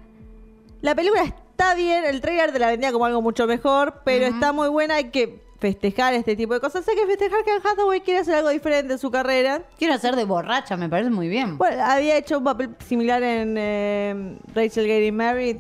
La 0.82 0.96
película 0.96 1.22
está 1.24 1.76
bien, 1.76 2.06
el 2.06 2.22
trailer 2.22 2.52
te 2.52 2.58
la 2.58 2.68
vendía 2.68 2.92
como 2.92 3.06
algo 3.06 3.22
mucho 3.22 3.46
mejor, 3.46 4.02
pero 4.04 4.26
está 4.26 4.52
muy 4.52 4.68
buena, 4.70 4.96
hay 4.96 5.12
que 5.12 5.44
festejar 5.62 6.16
este 6.16 6.36
tipo 6.36 6.56
de 6.56 6.60
cosas. 6.60 6.86
Hay 6.88 6.96
que 6.96 7.06
festejar 7.06 7.44
que 7.46 7.52
Anne 7.52 7.62
Hathaway 7.64 8.02
quiere 8.02 8.20
hacer 8.20 8.34
algo 8.34 8.50
diferente 8.50 8.94
en 8.94 9.00
su 9.00 9.12
carrera. 9.12 9.62
Quiero 9.78 9.94
hacer 9.94 10.16
de 10.16 10.26
borracha, 10.26 10.76
me 10.76 10.90
parece 10.90 11.12
muy 11.12 11.30
bien. 11.30 11.58
Bueno, 11.60 11.84
había 11.86 12.18
hecho 12.18 12.40
un 12.40 12.44
papel 12.44 12.76
similar 12.88 13.22
en 13.22 13.56
eh, 13.58 14.38
Rachel 14.56 14.88
Getting 14.88 15.16
Married, 15.16 15.58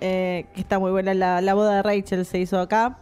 eh, 0.00 0.46
que 0.54 0.60
está 0.60 0.78
muy 0.78 0.92
buena. 0.92 1.12
La, 1.12 1.40
la 1.40 1.54
boda 1.54 1.76
de 1.76 1.82
Rachel 1.82 2.24
se 2.24 2.38
hizo 2.38 2.58
acá. 2.60 2.98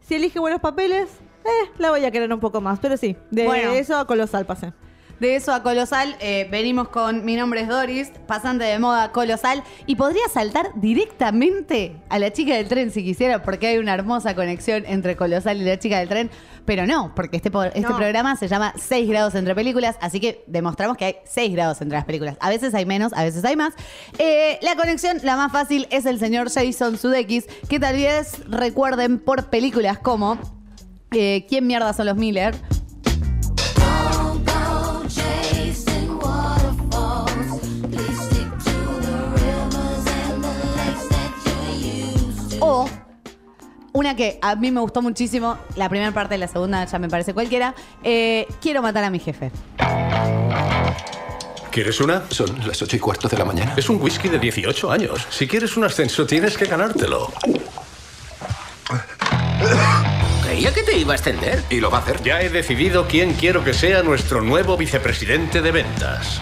Si 0.00 0.14
elige 0.14 0.38
buenos 0.38 0.60
papeles, 0.60 1.08
eh, 1.44 1.70
la 1.78 1.90
voy 1.90 2.04
a 2.04 2.10
querer 2.10 2.32
un 2.32 2.40
poco 2.40 2.62
más. 2.62 2.78
Pero 2.80 2.96
sí, 2.96 3.14
de 3.30 3.44
Bueno. 3.44 3.72
eso 3.72 3.98
a 3.98 4.06
Colosal 4.06 4.46
pasé. 4.46 4.72
De 5.20 5.34
eso 5.34 5.54
a 5.54 5.62
Colosal, 5.62 6.14
eh, 6.20 6.46
venimos 6.50 6.88
con 6.88 7.24
Mi 7.24 7.36
nombre 7.36 7.62
es 7.62 7.68
Doris, 7.68 8.10
pasante 8.26 8.64
de 8.64 8.78
moda 8.78 9.12
Colosal, 9.12 9.62
y 9.86 9.96
podría 9.96 10.28
saltar 10.30 10.72
directamente 10.74 11.96
a 12.10 12.18
la 12.18 12.30
chica 12.32 12.54
del 12.54 12.68
tren 12.68 12.90
si 12.90 13.02
quisiera, 13.02 13.42
porque 13.42 13.68
hay 13.68 13.78
una 13.78 13.94
hermosa 13.94 14.34
conexión 14.34 14.84
entre 14.86 15.16
Colosal 15.16 15.56
y 15.62 15.64
la 15.64 15.78
chica 15.78 16.00
del 16.00 16.08
tren, 16.10 16.30
pero 16.66 16.86
no, 16.86 17.14
porque 17.14 17.38
este, 17.38 17.50
este 17.68 17.80
No. 17.80 17.96
programa 17.96 18.36
se 18.36 18.46
llama 18.46 18.74
6 18.76 19.08
grados 19.08 19.34
entre 19.34 19.54
películas, 19.54 19.96
así 20.02 20.20
que 20.20 20.44
demostramos 20.46 20.98
que 20.98 21.06
hay 21.06 21.16
6 21.24 21.50
grados 21.52 21.80
entre 21.80 21.96
las 21.96 22.04
películas. 22.04 22.36
A 22.40 22.50
veces 22.50 22.74
hay 22.74 22.84
menos, 22.84 23.14
a 23.14 23.24
veces 23.24 23.42
hay 23.46 23.56
más. 23.56 23.72
Eh, 24.18 24.58
la 24.60 24.76
conexión, 24.76 25.16
la 25.22 25.36
más 25.36 25.50
fácil, 25.50 25.86
es 25.90 26.04
el 26.04 26.18
señor 26.18 26.50
Jason 26.50 26.98
Sudeikis, 26.98 27.46
que 27.70 27.80
tal 27.80 27.96
vez 27.96 28.42
recuerden 28.50 29.18
por 29.18 29.48
películas 29.48 29.98
como 29.98 30.38
eh, 31.12 31.46
¿Quién 31.48 31.66
mierda 31.66 31.92
son 31.94 32.04
los 32.06 32.16
Miller? 32.16 32.54
Una 43.96 44.14
que 44.14 44.38
a 44.42 44.54
mí 44.56 44.70
me 44.70 44.80
gustó 44.80 45.00
muchísimo, 45.00 45.56
la 45.74 45.88
primera 45.88 46.12
parte, 46.12 46.36
la 46.36 46.48
segunda 46.48 46.84
ya 46.84 46.98
me 46.98 47.08
parece 47.08 47.32
cualquiera. 47.32 47.74
eh, 48.04 48.46
quiero 48.60 48.82
matar 48.82 49.04
a 49.04 49.10
mi 49.10 49.18
jefe. 49.18 49.50
¿Quieres 51.70 51.98
una? 52.00 52.22
Son 52.30 52.46
las 52.66 52.80
ocho 52.82 52.96
y 52.96 52.98
cuarto 52.98 53.26
de 53.28 53.38
la 53.38 53.44
mañana. 53.46 53.72
Es 53.76 53.88
un 53.88 54.00
whisky 54.00 54.28
de 54.28 54.38
18 54.38 54.90
años. 54.90 55.26
Si 55.30 55.46
quieres 55.46 55.76
un 55.78 55.84
ascenso, 55.84 56.26
tienes 56.26 56.56
que 56.58 56.66
ganártelo. 56.66 57.32
Creía 60.44 60.72
que 60.74 60.82
te 60.82 60.96
iba 60.98 61.12
a 61.14 61.16
extender. 61.16 61.62
¿Y 61.70 61.80
lo 61.80 61.90
va 61.90 61.98
a 61.98 62.00
hacer? 62.02 62.22
Ya 62.22 62.40
he 62.42 62.50
decidido 62.50 63.06
quién 63.08 63.32
quiero 63.34 63.64
que 63.64 63.72
sea 63.74 64.02
nuestro 64.02 64.42
nuevo 64.42 64.76
vicepresidente 64.76 65.62
de 65.62 65.72
ventas. 65.72 66.40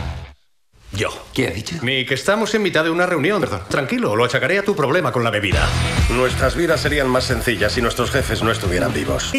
Yo. 0.93 1.09
¿Qué 1.33 1.49
ha 1.49 1.51
dicho? 1.51 1.77
Nick, 1.83 2.13
estamos 2.13 2.55
en 2.55 2.63
mitad 2.63 2.85
de 2.85 2.91
una 2.91 3.07
reunión. 3.07 3.41
Perdón. 3.41 3.63
Tranquilo, 3.69 4.15
lo 4.15 4.25
achacaré 4.25 4.59
a 4.59 4.63
tu 4.63 4.77
problema 4.77 5.11
con 5.11 5.25
la 5.25 5.31
bebida. 5.31 5.69
Nuestras 6.11 6.55
vidas 6.55 6.83
serían 6.83 7.09
más 7.09 7.25
sencillas 7.25 7.73
si 7.73 7.81
nuestros 7.81 8.11
jefes 8.11 8.43
no 8.43 8.51
estuvieran 8.51 8.93
vivos. 8.93 9.33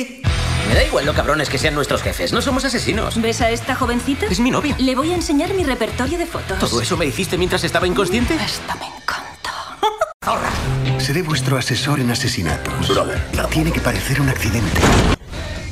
Me 0.68 0.74
da 0.74 0.84
igual 0.84 1.06
lo 1.06 1.14
cabrones 1.14 1.48
que 1.48 1.60
sean 1.60 1.76
nuestros 1.76 2.02
jefes. 2.02 2.34
No 2.34 2.42
somos 2.42 2.66
asesinos. 2.66 3.22
¿Ves 3.22 3.40
a 3.42 3.52
esta 3.52 3.76
jovencita? 3.76 4.26
Es 4.26 4.40
mi 4.40 4.50
novia. 4.50 4.76
Le 4.80 4.96
voy 4.96 5.12
a 5.12 5.16
enseñar 5.16 5.54
mi 5.54 5.64
repertorio 5.64 6.18
de 6.18 6.26
fotos. 6.26 6.58
¿Todo 6.58 6.82
eso 6.82 6.98
me 6.98 7.06
hiciste 7.06 7.38
mientras 7.38 7.64
estaba 7.64 7.86
inconsciente? 7.86 8.34
Esta 8.34 8.76
me 8.76 8.88
encanta. 8.88 11.00
Seré 11.00 11.22
vuestro 11.22 11.58
asesor 11.58 12.00
en 12.00 12.10
asesinatos. 12.10 12.90
Brother. 12.90 13.22
Tiene 13.52 13.72
que 13.72 13.80
parecer 13.80 14.20
un 14.20 14.30
accidente. 14.30 14.82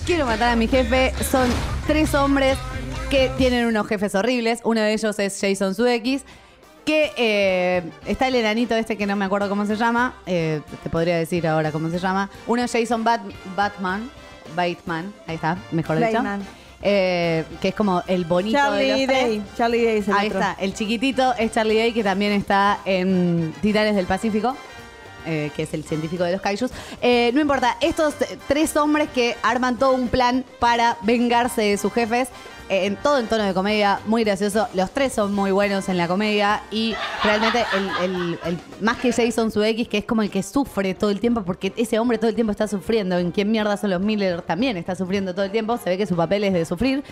Quiero 0.05 0.27
matar 0.27 0.49
a 0.49 0.55
mi 0.55 0.67
jefe. 0.67 1.11
Son 1.29 1.49
tres 1.87 2.13
hombres 2.13 2.59
que 3.09 3.31
tienen 3.35 3.65
unos 3.65 3.87
jefes 3.87 4.13
horribles. 4.13 4.59
Uno 4.63 4.81
de 4.81 4.93
ellos 4.93 5.17
es 5.17 5.39
Jason 5.41 5.73
Sudeikis. 5.73 6.21
Que 6.85 7.11
eh, 7.15 7.83
está 8.05 8.27
el 8.27 8.35
enanito 8.35 8.75
este 8.75 8.97
que 8.97 9.05
no 9.05 9.15
me 9.15 9.25
acuerdo 9.25 9.47
cómo 9.49 9.65
se 9.65 9.75
llama. 9.75 10.15
eh, 10.25 10.61
te 10.83 10.89
podría 10.89 11.17
decir 11.17 11.47
ahora 11.47 11.71
cómo 11.71 11.89
se 11.89 11.99
llama. 11.99 12.29
Uno 12.47 12.61
es 12.63 12.71
Jason 12.71 13.03
Bat- 13.05 13.21
Batman. 13.55 14.09
Bateman. 14.55 15.13
Ahí 15.27 15.35
está, 15.35 15.57
mejor 15.71 15.95
dicho. 15.97 16.11
Bateman. 16.11 16.41
Eh, 16.85 17.45
que 17.61 17.69
es 17.69 17.75
como 17.75 18.03
el 18.07 18.25
bonito 18.25 18.57
de 18.57 18.63
Charlie 18.63 18.89
los 18.89 19.07
tres. 19.07 19.27
Day. 19.27 19.43
Charlie 19.55 19.85
Day 19.85 19.97
es 19.99 20.07
el 20.09 20.13
Ahí 20.15 20.27
otro. 20.27 20.39
está, 20.41 20.57
el 20.59 20.73
chiquitito 20.73 21.33
es 21.39 21.51
Charlie 21.53 21.77
Day, 21.77 21.93
que 21.93 22.03
también 22.03 22.33
está 22.33 22.79
en 22.83 23.53
Titanes 23.61 23.95
del 23.95 24.05
Pacífico. 24.05 24.55
eh, 25.25 25.51
que 25.55 25.63
es 25.63 25.73
el 25.73 25.85
científico 25.85 26.25
de 26.25 26.33
los 26.33 26.41
kaijus. 26.41 26.69
Eh, 27.01 27.31
no 27.33 27.39
importa, 27.39 27.77
estos 27.79 28.13
eh, 28.23 28.37
tres 28.49 28.75
hombres 28.75 29.07
que 29.15 29.37
arman 29.41 29.77
todo 29.79 29.93
un 29.93 30.09
plan 30.09 30.43
para 30.59 30.97
vengarse 31.03 31.61
de 31.61 31.77
sus 31.77 31.93
jefes, 31.93 32.27
en 32.69 32.95
todo 32.95 33.19
en 33.19 33.27
tono 33.27 33.43
de 33.43 33.53
comedia, 33.53 33.99
muy 34.05 34.23
gracioso. 34.23 34.67
Los 34.73 34.91
tres 34.91 35.13
son 35.13 35.33
muy 35.33 35.51
buenos 35.51 35.89
en 35.89 35.97
la 35.97 36.07
comedia 36.07 36.63
y 36.71 36.95
realmente 37.23 37.65
el, 37.75 37.89
el- 38.11 38.39
el- 38.45 38.57
más 38.81 38.97
que 38.97 39.11
Jason 39.11 39.51
Sudeikis, 39.51 39.87
que 39.87 39.99
es 39.99 40.05
como 40.05 40.21
el 40.21 40.29
que 40.29 40.41
sufre 40.43 40.93
todo 40.93 41.09
el 41.09 41.19
tiempo, 41.19 41.43
porque 41.43 41.73
ese 41.77 41.99
hombre 41.99 42.17
todo 42.17 42.29
el 42.29 42.35
tiempo 42.35 42.51
está 42.51 42.67
sufriendo. 42.67 43.17
En 43.17 43.31
quién 43.31 43.51
mierda 43.51 43.77
son 43.77 43.89
los 43.91 44.01
Miller 44.01 44.41
también 44.41 44.77
está 44.77 44.95
sufriendo 44.95 45.33
todo 45.33 45.45
el 45.45 45.51
tiempo. 45.51 45.77
Se 45.77 45.89
ve 45.89 45.97
que 45.97 46.05
su 46.05 46.15
papel 46.15 46.43
es 46.45 46.53
de 46.53 46.65
sufrir. 46.65 47.03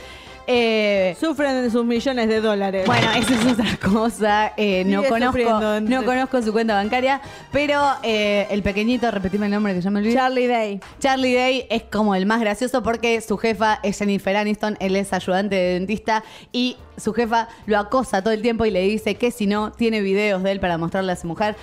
Eh, 0.53 1.15
Sufren 1.17 1.63
de 1.63 1.69
sus 1.69 1.85
millones 1.85 2.27
de 2.27 2.41
dólares. 2.41 2.85
bueno, 2.85 3.09
esa 3.13 3.33
es 3.35 3.53
otra 3.53 3.77
cosa. 3.77 4.51
Eh, 4.57 4.83
no, 4.85 5.01
conozco, 5.03 5.79
no 5.79 6.03
conozco 6.03 6.41
su 6.41 6.51
cuenta 6.51 6.73
bancaria, 6.73 7.21
pero 7.53 7.81
eh, 8.03 8.47
el 8.49 8.61
pequeñito, 8.61 9.09
repetime 9.11 9.45
el 9.45 9.53
nombre 9.53 9.73
que 9.73 9.79
yo 9.79 9.89
me 9.91 9.99
olvidé. 9.99 10.13
Charlie 10.13 10.47
Day. 10.47 10.81
Charlie 10.99 11.33
Day 11.33 11.67
es 11.69 11.83
como 11.83 12.15
el 12.15 12.25
más 12.25 12.41
gracioso 12.41 12.83
porque 12.83 13.21
su 13.21 13.37
jefa 13.37 13.79
es 13.81 13.97
Jennifer 13.99 14.35
Aniston, 14.35 14.75
él 14.81 14.97
es 14.97 15.13
ayudante 15.13 15.55
de 15.55 15.73
dentista 15.75 16.21
y 16.51 16.75
su 16.97 17.13
jefa 17.13 17.47
lo 17.65 17.79
acosa 17.79 18.21
todo 18.21 18.33
el 18.33 18.41
tiempo 18.41 18.65
y 18.65 18.71
le 18.71 18.81
dice 18.81 19.15
que 19.15 19.31
si 19.31 19.47
no, 19.47 19.71
tiene 19.71 20.01
videos 20.01 20.43
de 20.43 20.51
él 20.51 20.59
para 20.59 20.77
mostrarle 20.77 21.13
a 21.13 21.15
su 21.15 21.27
mujer. 21.27 21.55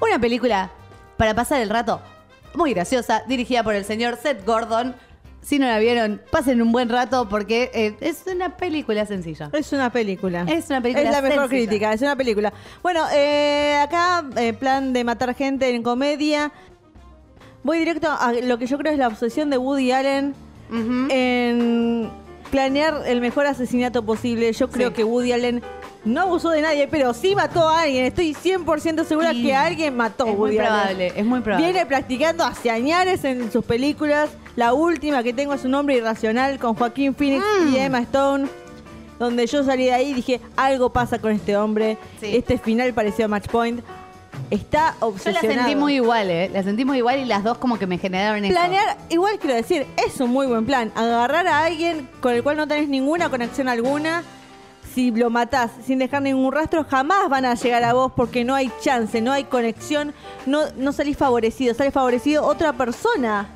Una 0.00 0.20
película 0.20 0.70
para 1.16 1.34
pasar 1.34 1.60
el 1.60 1.70
rato 1.70 2.00
muy 2.54 2.72
graciosa, 2.72 3.24
dirigida 3.26 3.64
por 3.64 3.74
el 3.74 3.84
señor 3.84 4.16
Seth 4.16 4.46
Gordon. 4.46 4.94
Si 5.48 5.58
no 5.58 5.66
la 5.66 5.78
vieron, 5.78 6.20
pasen 6.30 6.60
un 6.60 6.72
buen 6.72 6.90
rato 6.90 7.26
porque 7.26 7.70
eh, 7.72 7.96
es 8.00 8.24
una 8.30 8.58
película 8.58 9.06
sencilla. 9.06 9.48
Es 9.54 9.72
una 9.72 9.90
película. 9.90 10.44
Es 10.46 10.68
una 10.68 10.82
película 10.82 11.06
Es 11.08 11.10
la 11.10 11.22
mejor 11.22 11.48
sencilla. 11.48 11.66
crítica, 11.68 11.92
es 11.94 12.02
una 12.02 12.16
película. 12.16 12.52
Bueno, 12.82 13.04
eh, 13.14 13.76
acá, 13.82 14.26
eh, 14.36 14.52
plan 14.52 14.92
de 14.92 15.04
matar 15.04 15.34
gente 15.34 15.74
en 15.74 15.82
comedia. 15.82 16.52
Voy 17.62 17.78
directo 17.78 18.10
a 18.10 18.34
lo 18.34 18.58
que 18.58 18.66
yo 18.66 18.76
creo 18.76 18.92
es 18.92 18.98
la 18.98 19.08
obsesión 19.08 19.48
de 19.48 19.56
Woody 19.56 19.90
Allen 19.90 20.34
en 21.08 22.10
planear 22.50 23.02
el 23.06 23.22
mejor 23.22 23.46
asesinato 23.46 24.04
posible. 24.04 24.52
Yo 24.52 24.68
creo 24.68 24.88
Sí. 24.88 24.94
que 24.96 25.04
Woody 25.04 25.32
Allen 25.32 25.62
no 26.04 26.20
abusó 26.22 26.50
de 26.50 26.60
nadie, 26.60 26.88
pero 26.88 27.14
sí 27.14 27.34
mató 27.34 27.66
a 27.68 27.82
alguien. 27.82 28.04
Estoy 28.04 28.34
100% 28.34 29.04
segura 29.04 29.32
que 29.32 29.54
alguien 29.54 29.96
mató 29.96 30.24
a 30.24 30.26
muy 30.26 30.36
Woody 30.36 30.58
Allen. 30.58 30.68
probable, 30.72 31.12
es 31.16 31.24
muy 31.24 31.40
probable. 31.40 31.66
Viene 31.72 31.86
practicando 31.86 32.44
hace 32.44 32.70
años 32.70 33.24
en 33.24 33.50
sus 33.50 33.64
películas. 33.64 34.28
La 34.58 34.72
última 34.74 35.22
que 35.22 35.32
tengo 35.32 35.54
es 35.54 35.64
Un 35.64 35.74
hombre 35.74 35.94
irracional 35.98 36.58
con 36.58 36.74
Joaquín 36.74 37.14
Phoenix 37.14 37.44
Mm. 37.62 37.74
y 37.74 37.78
Emma 37.78 38.00
Stone. 38.00 38.48
Donde 39.20 39.46
yo 39.46 39.62
salí 39.62 39.84
de 39.84 39.92
ahí 39.92 40.10
y 40.10 40.14
dije, 40.14 40.40
algo 40.56 40.90
pasa 40.92 41.20
con 41.20 41.30
este 41.30 41.56
hombre. 41.56 41.96
Sí. 42.20 42.36
Este 42.36 42.58
final 42.58 42.92
pareció 42.92 43.26
a 43.26 43.28
Match 43.28 43.46
Point. 43.46 43.84
Está 44.50 44.94
Yo 44.94 45.00
la 45.00 45.06
obsesionado. 45.06 45.48
sentí 45.62 45.76
muy 45.76 45.94
igual, 45.94 46.28
¿eh? 46.30 46.50
La 46.52 46.64
sentí 46.64 46.84
muy 46.84 46.98
igual 46.98 47.20
y 47.20 47.24
las 47.24 47.44
dos 47.44 47.58
como 47.58 47.78
que 47.78 47.86
me 47.86 47.98
generaron 47.98 48.44
eso. 48.44 48.52
Planear, 48.52 48.96
igual 49.10 49.38
quiero 49.38 49.54
decir, 49.54 49.86
es 50.04 50.20
un 50.20 50.30
muy 50.30 50.48
buen 50.48 50.66
plan. 50.66 50.90
Agarrar 50.96 51.46
a 51.46 51.64
alguien 51.64 52.08
con 52.20 52.32
el 52.34 52.42
cual 52.42 52.56
no 52.56 52.66
tenés 52.66 52.88
ninguna 52.88 53.28
conexión 53.30 53.68
alguna. 53.68 54.24
Si 54.92 55.12
lo 55.12 55.30
matás 55.30 55.70
sin 55.86 56.00
dejar 56.00 56.22
ningún 56.22 56.52
rastro, 56.52 56.84
jamás 56.84 57.28
van 57.28 57.44
a 57.44 57.54
llegar 57.54 57.84
a 57.84 57.92
vos 57.92 58.10
porque 58.16 58.44
no 58.44 58.56
hay 58.56 58.72
chance, 58.80 59.20
no 59.20 59.30
hay 59.30 59.44
conexión, 59.44 60.14
no, 60.46 60.62
no 60.76 60.92
salís 60.92 61.16
favorecido, 61.16 61.74
sale 61.74 61.92
favorecido 61.92 62.44
otra 62.44 62.72
persona. 62.72 63.48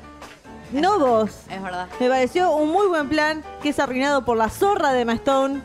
No 0.73 0.99
vos. 0.99 1.31
Es 1.49 1.61
verdad. 1.61 1.87
Me 1.99 2.09
pareció 2.09 2.55
un 2.55 2.71
muy 2.71 2.87
buen 2.87 3.07
plan 3.09 3.43
que 3.61 3.69
es 3.69 3.79
arruinado 3.79 4.25
por 4.25 4.37
la 4.37 4.49
zorra 4.49 4.91
de 4.93 5.01
Emma 5.01 5.13
Stone. 5.13 5.61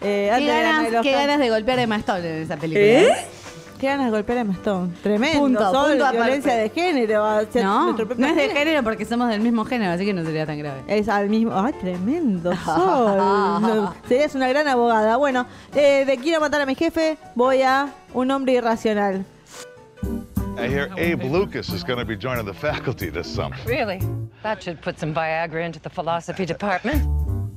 eh, 0.00 0.30
Qué 0.38 0.44
de 0.44 0.46
ganas, 0.62 0.86
el 0.92 1.00
qué 1.02 1.12
ganas 1.12 1.38
de 1.38 1.50
golpear 1.50 1.78
a 1.78 1.82
Emma 1.82 1.96
Stone 1.96 2.28
en 2.28 2.42
esa 2.42 2.56
película. 2.56 2.84
¿Eh? 2.84 3.06
¿eh? 3.08 3.26
Qué 3.78 3.86
ganas 3.86 4.06
de 4.06 4.10
golpear 4.12 4.38
a 4.38 4.40
Emma 4.42 4.52
Stone. 4.52 4.92
Tremendo. 5.02 5.38
Punto, 5.40 5.70
Sol, 5.72 5.90
punto 5.92 6.12
violencia 6.12 6.54
de 6.54 6.68
género. 6.68 7.24
No, 7.54 7.92
no 7.92 8.02
es 8.02 8.08
de 8.18 8.26
género. 8.26 8.52
género 8.54 8.82
porque 8.84 9.06
somos 9.06 9.28
del 9.30 9.40
mismo 9.40 9.64
género, 9.64 9.92
así 9.92 10.04
que 10.04 10.12
no 10.12 10.22
sería 10.22 10.44
tan 10.44 10.58
grave. 10.58 10.82
Es 10.86 11.08
al 11.08 11.30
mismo. 11.30 11.52
¡Ay, 11.54 11.72
tremendo! 11.80 12.54
Sol. 12.64 13.16
No, 13.60 13.94
serías 14.06 14.34
una 14.34 14.48
gran 14.48 14.68
abogada. 14.68 15.16
Bueno, 15.16 15.46
eh, 15.74 16.04
de 16.06 16.18
quiero 16.18 16.40
matar 16.40 16.60
a 16.60 16.66
mi 16.66 16.74
jefe, 16.74 17.16
voy 17.34 17.62
a 17.62 17.88
un 18.12 18.30
hombre 18.30 18.52
irracional. 18.54 19.24
I 20.60 20.68
hear 20.68 20.92
Abe 20.98 21.22
Lucas 21.22 21.70
is 21.70 21.82
going 21.82 21.98
to 21.98 22.04
be 22.04 22.16
joining 22.16 22.44
the 22.44 22.52
faculty 22.52 23.08
this 23.08 23.26
summer. 23.26 23.56
Really? 23.64 24.02
That 24.42 24.62
should 24.62 24.82
put 24.82 24.98
some 24.98 25.14
Viagra 25.14 25.64
into 25.64 25.80
the 25.80 25.88
philosophy 25.88 26.44
department. 26.44 27.00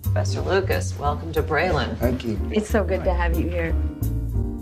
Professor 0.03 0.39
Lucas, 0.39 0.97
welcome 0.97 1.33
to 1.33 1.43
Braylon. 1.43 1.97
Thank 1.97 2.23
you. 2.23 2.39
It's 2.51 2.69
so 2.69 2.83
good 2.83 3.03
to 3.03 3.13
have 3.13 3.37
you 3.37 3.49
here. 3.49 3.75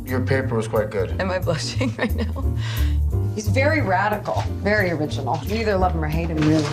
Your 0.06 0.22
paper 0.22 0.56
was 0.56 0.68
quite 0.68 0.90
good. 0.90 1.22
Am 1.22 1.30
I 1.30 1.38
blushing 1.38 1.96
right 1.98 2.16
now? 2.16 2.58
He's 3.36 3.48
very 3.48 3.82
radical, 3.82 4.42
very 4.64 4.90
original. 4.90 5.40
You 5.46 5.58
either 5.58 5.78
love 5.78 5.94
him 5.94 6.04
or 6.04 6.08
hate 6.08 6.30
him, 6.30 6.38
really. 6.38 6.68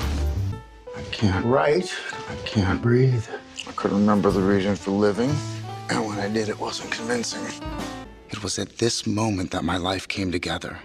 I 0.96 1.02
can't 1.11 1.44
write. 1.44 1.92
I 2.31 2.35
can't 2.46 2.81
breathe. 2.81 3.26
I 3.66 3.72
couldn't 3.72 3.98
remember 3.98 4.31
the 4.31 4.40
reason 4.40 4.74
for 4.74 4.92
living. 4.92 5.35
And 5.90 6.07
when 6.07 6.18
I 6.18 6.28
did, 6.28 6.48
it 6.48 6.59
wasn't 6.59 6.90
convincing. 6.92 7.44
It 8.31 8.42
was 8.42 8.59
at 8.59 8.78
this 8.78 9.07
moment 9.07 9.50
that 9.50 9.64
my 9.64 9.76
life 9.76 10.09
came 10.09 10.33
together. 10.33 10.78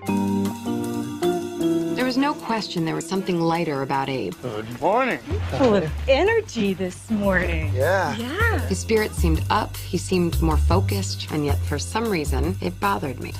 There 2.54 2.60
was 2.60 2.66
question 2.66 2.86
there 2.86 2.94
was 2.94 3.10
something 3.10 3.42
lighter 3.42 3.82
about 3.82 4.10
Abe. 4.10 4.36
Good 4.44 4.80
morning. 4.80 5.18
Full 5.58 5.74
of 5.74 5.92
energy 6.08 6.76
this 6.76 7.10
morning. 7.10 7.74
Yeah. 7.74 8.16
Yeah. 8.16 8.60
His 8.68 8.78
spirit 8.78 9.12
seemed 9.16 9.44
up, 9.50 9.76
he 9.76 9.98
seemed 9.98 10.39
more 10.39 10.58
focused, 10.58 11.32
and 11.32 11.48
yet 11.48 11.58
for 11.62 11.80
some 11.80 12.08
reason, 12.08 12.56
it 12.62 12.80
bothered 12.80 13.20
me. 13.20 13.34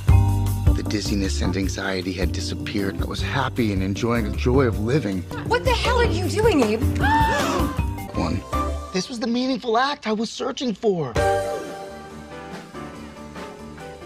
The 0.76 0.84
dizziness 0.90 1.44
and 1.44 1.56
anxiety 1.56 2.12
had 2.12 2.32
disappeared, 2.32 2.96
and 2.96 3.04
I 3.04 3.08
was 3.08 3.22
happy 3.22 3.72
and 3.72 3.84
enjoying 3.84 4.32
the 4.32 4.36
joy 4.36 4.64
of 4.64 4.80
living. 4.80 5.22
What 5.46 5.64
the 5.64 5.74
hell 5.74 6.00
are 6.00 6.06
you 6.06 6.28
doing, 6.28 6.64
Abe? 6.64 6.82
One, 8.18 8.42
This 8.94 9.10
was 9.10 9.20
the 9.20 9.28
meaningful 9.28 9.78
act 9.78 10.08
I 10.08 10.14
was 10.14 10.32
searching 10.32 10.74
for. 10.74 11.14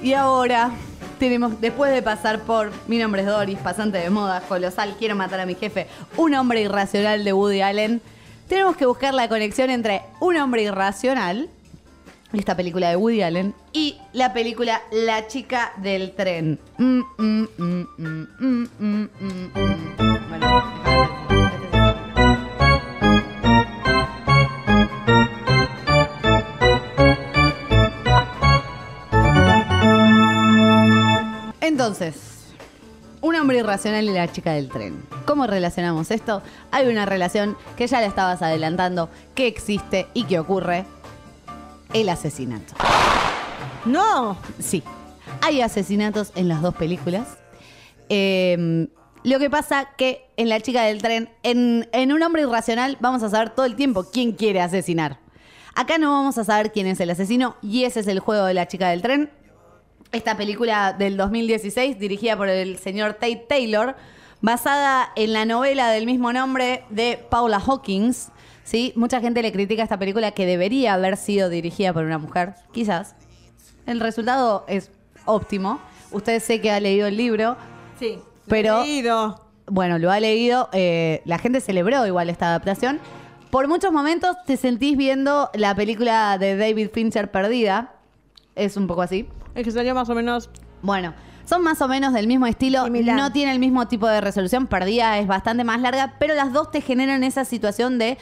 Y 0.04 0.12
ahora 0.12 0.78
tenemos, 1.18 1.60
después 1.60 1.94
de 1.94 2.02
pasar 2.02 2.42
por 2.42 2.72
Mi 2.88 2.98
nombre 2.98 3.22
es 3.22 3.28
Doris, 3.28 3.58
pasante 3.60 3.98
de 3.98 4.10
moda, 4.10 4.42
colosal, 4.42 4.96
quiero 4.98 5.16
matar 5.16 5.40
a 5.40 5.46
mi 5.46 5.56
jefe, 5.56 5.88
un 6.16 6.34
hombre 6.34 6.62
irracional 6.62 7.24
de 7.24 7.34
Woody 7.34 7.62
Allen, 7.62 8.02
tenemos 8.48 8.78
que 8.78 8.86
buscar 8.86 9.14
la 9.14 9.28
conexión 9.28 9.70
entre 9.70 10.02
un 10.20 10.38
hombre 10.38 10.64
irracional, 10.64 11.50
esta 12.34 12.56
película 12.56 12.90
de 12.90 12.96
Woody 12.96 13.22
Allen, 13.22 13.54
y 13.74 13.98
la 14.14 14.34
película 14.34 14.82
La 14.92 15.28
chica 15.28 15.74
del 15.78 16.14
tren. 16.14 16.60
Mm, 16.78 17.02
mm, 17.18 17.48
mm, 17.58 17.88
Entonces, 32.00 32.54
un 33.22 33.34
hombre 33.36 33.58
irracional 33.58 34.08
y 34.08 34.14
la 34.14 34.32
chica 34.32 34.54
del 34.54 34.70
tren. 34.70 35.04
¿Cómo 35.26 35.48
relacionamos 35.48 36.12
esto? 36.12 36.44
Hay 36.70 36.88
una 36.88 37.08
relación 37.08 37.58
que 37.76 37.88
ya 37.88 38.02
le 38.02 38.06
estabas 38.06 38.44
adelantando, 38.44 39.10
que 39.34 39.48
existe 39.48 40.06
y 40.14 40.26
que 40.26 40.38
ocurre. 40.38 40.86
El 41.94 42.10
asesinato. 42.10 42.76
No. 43.86 44.38
Sí. 44.60 44.84
Hay 45.42 45.62
asesinatos 45.62 46.34
en 46.36 46.48
las 46.48 46.62
dos 46.62 46.76
películas. 46.76 47.26
Eh, 48.10 48.88
lo 49.24 49.40
que 49.40 49.50
pasa 49.50 49.90
que 49.98 50.30
en 50.38 50.50
La 50.50 50.60
chica 50.60 50.84
del 50.84 51.02
tren, 51.02 51.30
en, 51.42 51.90
en 51.94 52.14
Un 52.14 52.22
hombre 52.22 52.44
irracional, 52.44 52.98
vamos 53.00 53.24
a 53.24 53.30
saber 53.30 53.50
todo 53.50 53.66
el 53.66 53.76
tiempo 53.76 54.06
quién 54.14 54.34
quiere 54.34 54.62
asesinar. 54.62 55.18
Acá 55.74 55.98
no 55.98 56.12
vamos 56.12 56.38
a 56.38 56.44
saber 56.44 56.72
quién 56.72 56.86
es 56.86 57.00
el 57.00 57.10
asesino 57.10 57.56
y 57.64 57.86
ese 57.86 58.02
es 58.02 58.08
el 58.08 58.20
juego 58.20 58.46
de 58.46 58.54
La 58.54 58.68
chica 58.68 58.90
del 58.90 59.02
tren. 59.02 59.32
Esta 60.12 60.38
película 60.38 60.94
del 60.94 61.18
2016, 61.18 62.00
dirigida 62.00 62.38
por 62.38 62.48
el 62.50 62.78
señor 62.78 63.14
Tate 63.14 63.46
Taylor, 63.48 63.96
basada 64.42 65.10
en 65.16 65.34
la 65.34 65.46
novela 65.46 65.90
del 65.90 66.06
mismo 66.06 66.32
nombre 66.32 66.84
de 66.90 67.20
Paula 67.30 67.58
Hawkins. 67.66 68.30
¿sí? 68.64 68.94
Mucha 68.96 69.20
gente 69.20 69.42
le 69.42 69.52
critica 69.52 69.84
esta 69.84 70.00
película 70.00 70.32
que 70.32 70.46
debería 70.46 70.94
haber 70.94 71.18
sido 71.18 71.50
dirigida 71.50 71.92
por 71.94 72.06
una 72.06 72.18
mujer, 72.18 72.54
quizás. 72.72 73.16
El 73.86 74.00
resultado 74.00 74.64
es 74.68 74.92
óptimo. 75.26 75.80
Usted 76.12 76.40
sé 76.42 76.62
que 76.62 76.72
ha 76.72 76.80
leído 76.80 77.08
el 77.08 77.18
libro, 77.18 77.58
Sí. 78.00 78.20
pero... 78.48 78.84
Leído. 78.84 79.44
Bueno, 79.70 80.00
lo 80.00 80.10
ha 80.12 80.20
leído. 80.22 80.70
eh, 80.72 81.22
la 81.26 81.38
gente 81.38 81.60
celebró 81.60 82.06
igual 82.08 82.30
esta 82.30 82.48
adaptación. 82.48 83.02
Por 83.52 83.68
muchos 83.68 83.92
momentos 83.92 84.38
te 84.46 84.56
sentís 84.56 84.96
viendo 84.96 85.50
la 85.54 85.76
película 85.76 86.38
de 86.38 86.56
David 86.56 86.90
Fincher 86.94 87.30
perdida. 87.32 87.94
Es 88.56 88.78
un 88.78 88.88
poco 88.88 89.02
así. 89.02 89.28
Es 89.58 89.64
que 89.64 89.72
salió 89.72 89.96
más 89.96 90.08
o 90.08 90.14
menos. 90.14 90.52
Bueno, 90.84 91.16
son 91.44 91.64
más 91.64 91.82
o 91.82 91.88
menos 91.88 92.14
del 92.14 92.28
mismo 92.28 92.46
estilo. 92.46 92.84
Similar. 92.84 93.16
No 93.16 93.32
tiene 93.32 93.52
el 93.52 93.60
mismo 93.60 93.88
tipo 93.88 94.08
de 94.08 94.22
resolución. 94.22 94.68
Perdida 94.68 95.18
es 95.18 95.26
bastante 95.26 95.64
más 95.64 95.82
larga, 95.82 96.14
pero 96.20 96.36
las 96.36 96.54
dos 96.54 96.70
te 96.70 96.80
generan 96.80 97.24
esa 97.24 97.44
situación 97.44 97.98
de. 97.98 98.20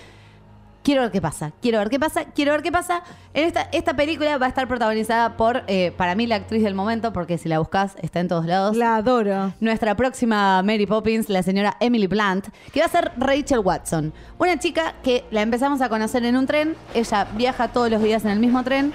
Quiero 0.81 1.01
ver 1.01 1.11
qué 1.11 1.19
pasa, 1.19 1.51
quiero 1.63 1.79
ver 1.79 1.89
qué 1.89 1.99
pasa, 1.99 2.25
quiero 2.25 2.51
ver 2.51 2.61
qué 2.61 2.71
pasa. 2.71 3.01
En 3.33 3.45
esta, 3.45 3.63
esta 3.73 3.95
película 3.95 4.37
va 4.37 4.45
a 4.45 4.49
estar 4.49 4.67
protagonizada 4.67 5.35
por, 5.35 5.63
eh, 5.65 5.91
para 5.97 6.13
mí, 6.13 6.27
la 6.27 6.35
actriz 6.35 6.63
del 6.63 6.75
momento, 6.75 7.11
porque 7.11 7.39
si 7.39 7.49
la 7.49 7.57
buscas 7.57 7.95
está 8.03 8.19
en 8.19 8.27
todos 8.27 8.45
lados. 8.45 8.77
La 8.77 8.95
adoro. 8.95 9.51
Nuestra 9.59 9.95
próxima 9.95 10.61
Mary 10.61 10.85
Poppins, 10.85 11.27
la 11.27 11.41
señora 11.41 11.75
Emily 11.79 12.05
Blunt, 12.05 12.49
que 12.71 12.81
va 12.81 12.85
a 12.85 12.89
ser 12.89 13.11
Rachel 13.17 13.59
Watson. 13.59 14.13
Una 14.37 14.59
chica 14.59 14.93
que 15.03 15.25
la 15.31 15.41
empezamos 15.41 15.81
a 15.81 15.89
conocer 15.89 16.23
en 16.23 16.37
un 16.37 16.45
tren. 16.45 16.75
Ella 16.93 17.27
viaja 17.35 17.69
todos 17.69 17.89
los 17.89 18.01
días 18.03 18.23
en 18.23 18.29
el 18.29 18.39
mismo 18.39 18.63
tren. 18.63 18.93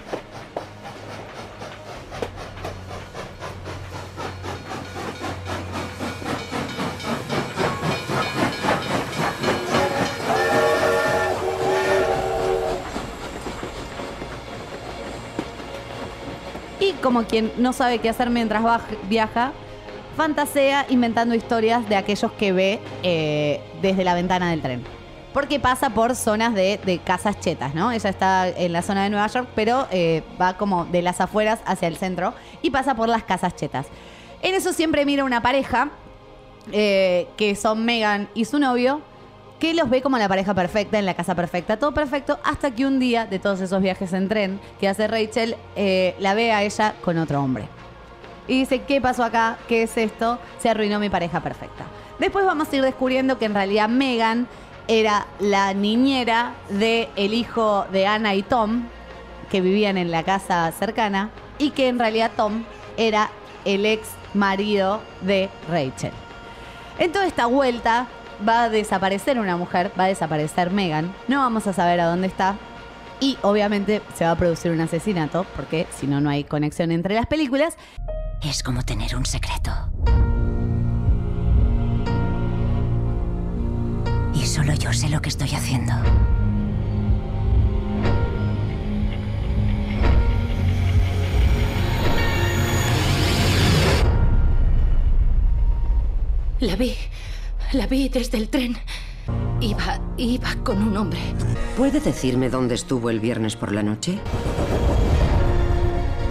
Como 17.00 17.24
quien 17.24 17.52
no 17.58 17.72
sabe 17.72 17.98
qué 17.98 18.08
hacer 18.08 18.30
mientras 18.30 18.62
viaja, 19.08 19.52
fantasea 20.16 20.86
inventando 20.88 21.34
historias 21.34 21.88
de 21.88 21.96
aquellos 21.96 22.32
que 22.32 22.52
ve 22.52 22.80
eh, 23.02 23.60
desde 23.82 24.04
la 24.04 24.14
ventana 24.14 24.50
del 24.50 24.60
tren. 24.62 24.84
Porque 25.32 25.60
pasa 25.60 25.90
por 25.90 26.16
zonas 26.16 26.54
de, 26.54 26.80
de 26.84 26.98
casas 26.98 27.38
chetas, 27.38 27.74
¿no? 27.74 27.92
Ella 27.92 28.10
está 28.10 28.48
en 28.48 28.72
la 28.72 28.82
zona 28.82 29.04
de 29.04 29.10
Nueva 29.10 29.28
York, 29.28 29.48
pero 29.54 29.86
eh, 29.92 30.22
va 30.40 30.54
como 30.54 30.86
de 30.86 31.02
las 31.02 31.20
afueras 31.20 31.60
hacia 31.66 31.86
el 31.86 31.96
centro 31.96 32.34
y 32.62 32.70
pasa 32.70 32.94
por 32.94 33.08
las 33.08 33.22
casas 33.22 33.54
chetas. 33.54 33.86
En 34.42 34.54
eso 34.54 34.72
siempre 34.72 35.04
mira 35.04 35.24
una 35.24 35.40
pareja, 35.40 35.90
eh, 36.72 37.28
que 37.36 37.54
son 37.54 37.84
Megan 37.84 38.28
y 38.34 38.44
su 38.44 38.58
novio, 38.58 39.02
que 39.60 39.74
los 39.74 39.90
ve 39.90 40.00
como 40.00 40.18
la 40.18 40.26
pareja 40.26 40.54
perfecta, 40.54 40.98
en 40.98 41.04
la 41.06 41.14
casa 41.14 41.34
perfecta, 41.34 41.78
todo 41.78 41.92
perfecto, 41.92 42.40
hasta 42.42 42.70
que 42.70 42.86
un 42.86 42.98
día 42.98 43.26
de 43.26 43.38
todos 43.38 43.60
esos 43.60 43.80
viajes 43.82 44.12
en 44.14 44.28
tren 44.28 44.58
que 44.80 44.88
hace 44.88 45.06
Rachel, 45.06 45.54
eh, 45.76 46.16
la 46.18 46.34
ve 46.34 46.50
a 46.50 46.62
ella 46.62 46.94
con 47.04 47.18
otro 47.18 47.42
hombre. 47.42 47.68
Y 48.48 48.60
dice, 48.60 48.82
¿qué 48.82 49.00
pasó 49.00 49.22
acá? 49.22 49.58
¿Qué 49.68 49.82
es 49.82 49.96
esto? 49.96 50.38
Se 50.58 50.70
arruinó 50.70 50.98
mi 50.98 51.10
pareja 51.10 51.40
perfecta. 51.40 51.84
Después 52.18 52.44
vamos 52.44 52.72
a 52.72 52.76
ir 52.76 52.82
descubriendo 52.82 53.38
que 53.38 53.44
en 53.44 53.54
realidad 53.54 53.88
Megan 53.88 54.48
era 54.88 55.26
la 55.38 55.74
niñera 55.74 56.54
del 56.70 57.08
el 57.14 57.34
hijo 57.34 57.84
de 57.92 58.06
Anna 58.06 58.34
y 58.34 58.42
Tom, 58.42 58.84
que 59.50 59.60
vivían 59.60 59.98
en 59.98 60.10
la 60.10 60.22
casa 60.22 60.72
cercana, 60.72 61.30
y 61.58 61.70
que 61.70 61.88
en 61.88 61.98
realidad 61.98 62.30
Tom 62.34 62.64
era 62.96 63.30
el 63.66 63.84
ex 63.84 64.08
marido 64.32 65.02
de 65.20 65.50
Rachel. 65.68 66.12
En 66.98 67.12
toda 67.12 67.26
esta 67.26 67.46
vuelta 67.46 68.06
va 68.46 68.64
a 68.64 68.68
desaparecer 68.68 69.38
una 69.38 69.56
mujer, 69.56 69.92
va 69.98 70.04
a 70.04 70.08
desaparecer 70.08 70.70
Megan, 70.70 71.14
no 71.28 71.38
vamos 71.38 71.66
a 71.66 71.72
saber 71.72 72.00
a 72.00 72.06
dónde 72.06 72.26
está 72.26 72.56
y 73.20 73.36
obviamente 73.42 74.02
se 74.14 74.24
va 74.24 74.32
a 74.32 74.36
producir 74.36 74.72
un 74.72 74.80
asesinato 74.80 75.44
porque 75.54 75.86
si 75.90 76.06
no, 76.06 76.20
no 76.20 76.30
hay 76.30 76.44
conexión 76.44 76.90
entre 76.90 77.14
las 77.14 77.26
películas. 77.26 77.76
Es 78.42 78.62
como 78.62 78.82
tener 78.82 79.14
un 79.16 79.26
secreto. 79.26 79.70
Y 84.34 84.46
solo 84.46 84.72
yo 84.74 84.92
sé 84.92 85.10
lo 85.10 85.20
que 85.20 85.28
estoy 85.28 85.50
haciendo. 85.50 85.92
La 96.60 96.76
vi. 96.76 96.94
La 97.72 97.86
vi 97.86 98.08
desde 98.08 98.36
el 98.36 98.48
tren. 98.48 98.76
Iba, 99.60 100.00
iba 100.16 100.56
con 100.64 100.82
un 100.82 100.96
hombre. 100.96 101.20
¿Puede 101.76 102.00
decirme 102.00 102.50
dónde 102.50 102.74
estuvo 102.74 103.10
el 103.10 103.20
viernes 103.20 103.54
por 103.54 103.70
la 103.70 103.82
noche? 103.82 104.18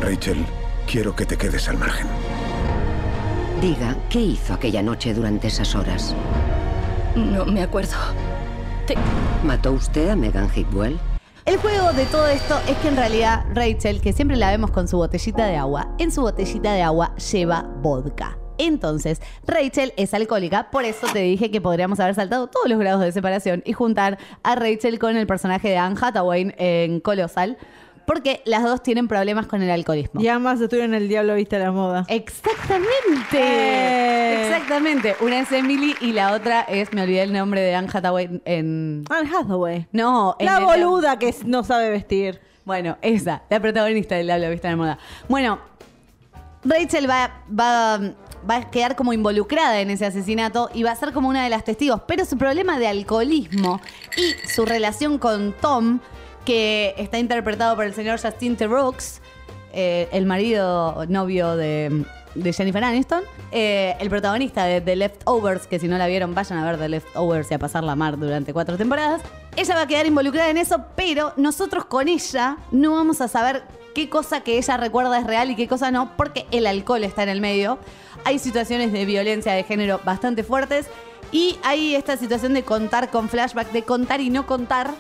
Rachel, 0.02 0.46
quiero 0.86 1.16
que 1.16 1.26
te 1.26 1.38
quedes 1.38 1.70
al 1.70 1.78
margen. 1.78 2.08
Diga, 3.62 3.96
¿qué 4.10 4.20
hizo 4.20 4.54
aquella 4.54 4.82
noche 4.82 5.14
durante 5.14 5.48
esas 5.48 5.76
horas? 5.76 6.14
No 7.16 7.46
me 7.46 7.62
acuerdo. 7.62 7.96
¿Mató 9.46 9.72
usted 9.72 10.10
a 10.10 10.16
Megan 10.18 10.50
Hickwell? 10.54 11.00
El 11.46 11.58
juego 11.58 11.94
de 11.94 12.06
todo 12.06 12.28
esto 12.28 12.60
es 12.68 12.76
que 12.78 12.90
en 12.90 12.98
realidad 12.98 13.46
Rachel, 13.54 14.02
que 14.02 14.12
siempre 14.12 14.36
la 14.36 14.52
vemos 14.52 14.72
con 14.72 14.88
su 14.88 14.98
botellita 14.98 15.46
de 15.46 15.56
agua, 15.56 15.96
en 16.00 16.12
su 16.12 16.22
botellita 16.22 16.74
de 16.74 16.82
agua 16.82 17.16
lleva 17.16 17.62
vodka. 17.82 18.39
Entonces, 18.60 19.22
Rachel 19.48 19.94
es 19.98 20.14
alcohólica, 20.14 20.70
por 20.70 20.86
eso 20.86 21.08
te 21.12 21.20
dije 21.20 21.50
que 21.50 21.60
podríamos 21.62 22.00
haber 22.00 22.14
saltado 22.14 22.46
todos 22.48 22.68
los 22.70 22.78
grados 22.78 23.02
de 23.02 23.12
separación 23.12 23.64
y 23.66 23.74
juntar 23.74 24.20
a 24.44 24.56
Rachel 24.56 25.00
con 25.00 25.18
el 25.18 25.26
personaje 25.26 25.70
de 25.70 25.78
Anne 25.78 25.96
Hathaway 26.00 26.54
en 26.58 27.00
Colossal, 27.00 27.58
porque 28.06 28.42
las 28.46 28.64
dos 28.64 28.82
tienen 28.84 29.08
problemas 29.08 29.46
con 29.48 29.62
el 29.62 29.70
alcoholismo. 29.70 30.20
Y 30.20 30.28
ambas 30.28 30.60
estuvieron 30.60 30.94
en 30.96 31.04
el 31.04 31.08
Diablo 31.10 31.36
Viste 31.36 31.56
a 31.58 31.60
la 31.60 31.72
Moda. 31.72 32.06
Exactamente. 32.08 33.38
Eh. 33.40 34.48
Exactamente. 34.48 35.16
Una 35.22 35.40
es 35.42 35.52
Emily 35.52 35.96
y 36.02 36.12
la 36.14 36.34
otra 36.34 36.62
es, 36.62 36.92
me 36.92 37.04
olvidé 37.04 37.22
el 37.24 37.34
nombre 37.34 37.62
de 37.62 37.76
Anne 37.76 37.88
Hathaway 37.94 38.42
en... 38.46 39.04
Anne 39.10 39.30
Hathaway. 39.34 39.88
No, 39.92 40.36
en 40.40 40.46
La 40.48 40.58
el- 40.58 40.64
boluda 40.66 41.20
que 41.20 41.34
no 41.46 41.64
sabe 41.64 41.90
vestir. 41.92 42.42
Bueno, 42.66 42.98
esa, 43.02 43.44
la 43.50 43.60
protagonista 43.60 44.16
del 44.16 44.30
Habla 44.30 44.50
Vista 44.50 44.70
de 44.70 44.76
Moda. 44.76 44.98
Bueno, 45.28 45.60
Rachel 46.64 47.10
va, 47.10 47.44
va, 47.58 48.00
va 48.50 48.58
a 48.58 48.72
quedar 48.72 48.96
como 48.96 49.14
involucrada 49.14 49.80
en 49.82 49.90
ese 49.90 50.06
asesinato 50.06 50.70
y 50.74 50.84
va 50.84 50.92
a 50.92 50.96
ser 50.96 51.14
como 51.14 51.30
una 51.30 51.44
de 51.44 51.50
las 51.50 51.64
testigos. 51.64 52.02
Pero 52.08 52.26
su 52.26 52.38
problema 52.38 52.80
de 52.80 52.88
alcoholismo 52.88 53.82
y 54.18 54.48
su 54.48 54.66
relación 54.66 55.18
con 55.18 55.54
Tom, 55.54 56.00
que 56.46 56.94
está 56.98 57.20
interpretado 57.20 57.76
por 57.76 57.86
el 57.86 57.94
señor 57.94 58.20
Justin 58.20 58.56
Theroux, 58.56 59.22
eh, 59.74 60.10
el 60.12 60.26
marido 60.26 61.06
novio 61.08 61.56
de, 61.56 62.06
de 62.36 62.54
Jennifer 62.54 62.84
Aniston, 62.84 63.24
eh, 63.52 63.96
el 64.00 64.10
protagonista 64.10 64.66
de 64.66 64.82
The 64.82 64.96
Leftovers, 64.96 65.68
que 65.68 65.80
si 65.80 65.88
no 65.88 65.98
la 65.98 66.08
vieron, 66.08 66.34
vayan 66.34 66.60
a 66.60 66.66
ver 66.66 66.78
The 66.78 66.90
Leftovers 66.90 67.52
y 67.52 67.54
a 67.54 67.60
pasar 67.60 67.84
la 67.84 67.96
mar 67.96 68.18
durante 68.18 68.54
cuatro 68.54 68.78
temporadas. 68.78 69.22
Ella 69.56 69.76
va 69.76 69.82
a 69.82 69.88
quedar 69.88 70.06
involucrada 70.06 70.50
en 70.50 70.58
eso, 70.58 70.86
pero 70.96 71.34
nosotros 71.38 71.86
con 71.86 72.08
ella 72.08 72.58
no 72.72 72.94
vamos 72.94 73.22
a 73.22 73.28
saber 73.28 73.64
qué 73.94 74.10
cosa 74.10 74.42
que 74.42 74.58
ella 74.58 74.78
recuerda 74.78 75.18
es 75.20 75.26
real 75.26 75.52
y 75.52 75.56
qué 75.56 75.68
cosa 75.68 75.92
no, 75.92 76.16
porque 76.18 76.46
el 76.52 76.68
alcohol 76.68 77.04
está 77.04 77.24
en 77.24 77.30
el 77.30 77.42
medio. 77.42 77.80
Hay 78.26 78.40
situaciones 78.40 78.92
de 78.92 79.06
violencia 79.06 79.54
de 79.54 79.64
género 79.64 80.02
bastante 80.04 80.44
fuertes 80.44 80.88
y 81.32 81.58
hay 81.64 81.96
esta 81.96 82.18
situación 82.18 82.54
de 82.54 82.64
contar 82.64 83.12
con 83.12 83.30
flashback, 83.30 83.72
de 83.72 83.84
contar 83.84 84.22
y 84.22 84.30
no 84.30 84.46
contar, 84.46 84.92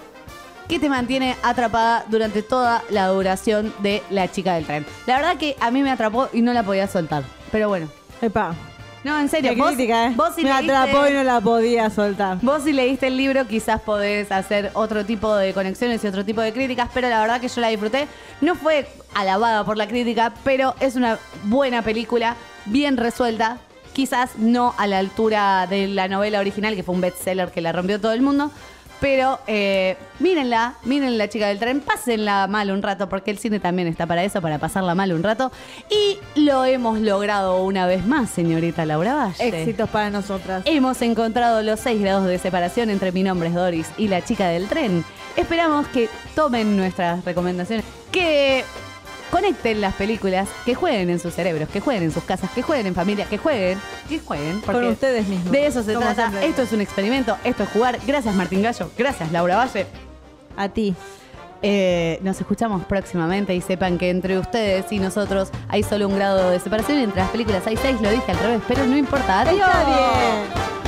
que 0.67 0.79
te 0.79 0.87
mantiene 0.87 1.35
atrapada 1.41 2.05
durante 2.09 2.43
toda 2.43 2.83
la 2.91 3.07
duración 3.07 3.73
de 3.79 4.03
La 4.11 4.31
chica 4.31 4.53
del 4.53 4.65
tren. 4.65 4.85
La 5.07 5.15
verdad 5.15 5.37
que 5.37 5.55
a 5.59 5.71
mí 5.71 5.81
me 5.81 5.89
atrapó 5.89 6.29
y 6.31 6.41
no 6.41 6.53
la 6.53 6.63
podía 6.63 6.87
soltar. 6.87 7.23
Pero 7.51 7.69
bueno. 7.69 7.89
Epa. 8.21 8.55
No, 9.03 9.17
en 9.19 9.29
serio. 9.29 9.51
Qué 9.51 9.61
vos, 9.61 9.69
crítica, 9.69 10.07
¿eh? 10.07 10.13
vos 10.15 10.35
si 10.35 10.43
Me 10.43 10.49
leíste- 10.51 10.75
atrapó 10.75 11.07
y 11.07 11.13
no 11.13 11.23
la 11.23 11.39
podía 11.39 11.89
soltar. 11.89 12.37
Vos 12.41 12.63
si 12.63 12.73
leíste 12.73 13.07
el 13.07 13.15
libro 13.17 13.47
quizás 13.47 13.79
podés 13.81 14.31
hacer 14.31 14.71
otro 14.73 15.05
tipo 15.05 15.33
de 15.35 15.53
conexiones 15.53 16.03
y 16.03 16.07
otro 16.07 16.25
tipo 16.25 16.41
de 16.41 16.51
críticas, 16.51 16.89
pero 16.93 17.07
la 17.09 17.21
verdad 17.21 17.39
que 17.39 17.47
yo 17.47 17.61
la 17.61 17.69
disfruté. 17.69 18.07
No 18.41 18.55
fue 18.55 18.87
alabada 19.15 19.63
por 19.63 19.77
la 19.77 19.87
crítica, 19.87 20.33
pero 20.43 20.75
es 20.81 20.95
una 20.95 21.17
buena 21.45 21.81
película, 21.81 22.35
bien 22.65 22.97
resuelta. 22.97 23.57
Quizás 23.93 24.37
no 24.37 24.75
a 24.77 24.85
la 24.85 24.99
altura 24.99 25.65
de 25.67 25.87
la 25.87 26.07
novela 26.07 26.39
original, 26.39 26.75
que 26.75 26.83
fue 26.83 26.93
un 26.93 27.01
bestseller 27.01 27.51
que 27.51 27.61
la 27.61 27.71
rompió 27.71 27.99
todo 27.99 28.11
el 28.13 28.21
mundo. 28.21 28.51
Pero 28.99 29.39
eh, 29.47 29.97
mírenla, 30.19 30.75
miren 30.83 31.17
la 31.17 31.29
chica 31.29 31.47
del 31.47 31.59
tren, 31.59 31.79
pásenla 31.79 32.47
mal 32.47 32.69
un 32.71 32.81
rato, 32.81 33.07
porque 33.07 33.31
el 33.31 33.37
cine 33.37 33.59
también 33.59 33.87
está 33.87 34.05
para 34.05 34.23
eso, 34.23 34.41
para 34.41 34.59
pasarla 34.59 34.95
mal 34.95 35.13
un 35.13 35.23
rato. 35.23 35.51
Y 35.89 36.17
lo 36.39 36.65
hemos 36.65 36.99
logrado 36.99 37.63
una 37.63 37.87
vez 37.87 38.05
más, 38.05 38.29
señorita 38.29 38.85
Laura 38.85 39.15
Valle. 39.15 39.47
Éxitos 39.47 39.89
para 39.89 40.09
nosotras. 40.09 40.63
Hemos 40.65 41.01
encontrado 41.01 41.61
los 41.61 41.79
6 41.79 42.01
grados 42.01 42.25
de 42.25 42.37
separación 42.37 42.89
entre 42.89 43.11
mi 43.11 43.23
nombre 43.23 43.49
es 43.49 43.55
Doris 43.55 43.87
y 43.97 44.07
la 44.07 44.23
chica 44.23 44.49
del 44.49 44.67
tren. 44.67 45.05
Esperamos 45.35 45.87
que 45.87 46.09
tomen 46.35 46.75
nuestras 46.75 47.23
recomendaciones, 47.23 47.85
que 48.11 48.65
conecten 49.29 49.81
las 49.81 49.93
películas, 49.95 50.47
que 50.65 50.75
jueguen 50.75 51.09
en 51.09 51.19
sus 51.19 51.33
cerebros, 51.33 51.69
que 51.69 51.79
jueguen 51.79 52.03
en 52.03 52.11
sus 52.11 52.23
casas, 52.23 52.49
que 52.51 52.61
jueguen 52.61 52.87
en 52.87 52.95
familia, 52.95 53.25
que 53.25 53.37
jueguen, 53.37 53.79
que 54.07 54.19
jueguen. 54.19 54.61
Con 54.61 54.85
ustedes 54.85 55.27
mismos. 55.27 55.51
De 55.51 55.65
eso 55.67 55.83
se 55.83 55.93
Como 55.93 56.05
trata. 56.05 56.29
siempre. 56.29 56.47
Esto 56.49 56.61
es 56.63 56.73
un 56.73 56.81
experimento, 56.81 57.37
esto 57.43 57.63
es 57.63 57.69
jugar. 57.69 57.99
Gracias 58.05 58.33
Martín 58.35 58.61
Gallo, 58.61 58.89
gracias 58.97 59.31
Laura 59.31 59.55
Valle. 59.57 59.85
A 60.57 60.69
ti. 60.69 60.95
Eh, 61.61 62.19
nos 62.21 62.39
escuchamos 62.39 62.85
próximamente 62.85 63.53
y 63.53 63.59
sepan 63.61 63.97
que 63.97 64.09
entre 64.09 64.39
ustedes 64.39 64.89
y 64.91 64.99
nosotros 64.99 65.49
hay 65.67 65.83
solo 65.83 66.07
un 66.07 66.15
grado 66.15 66.51
de 66.51 66.59
separación 66.59 66.99
y 66.99 67.03
entre 67.03 67.19
las 67.21 67.29
películas 67.31 67.67
hay 67.67 67.75
seis, 67.75 67.99
lo 68.01 68.09
dije 68.09 68.31
al 68.31 68.39
revés, 68.39 68.61
pero 68.67 68.85
no 68.85 68.95
importa. 68.97 69.41
Adiós. 69.41 69.55
Está 69.67 69.85
bien. 69.85 70.78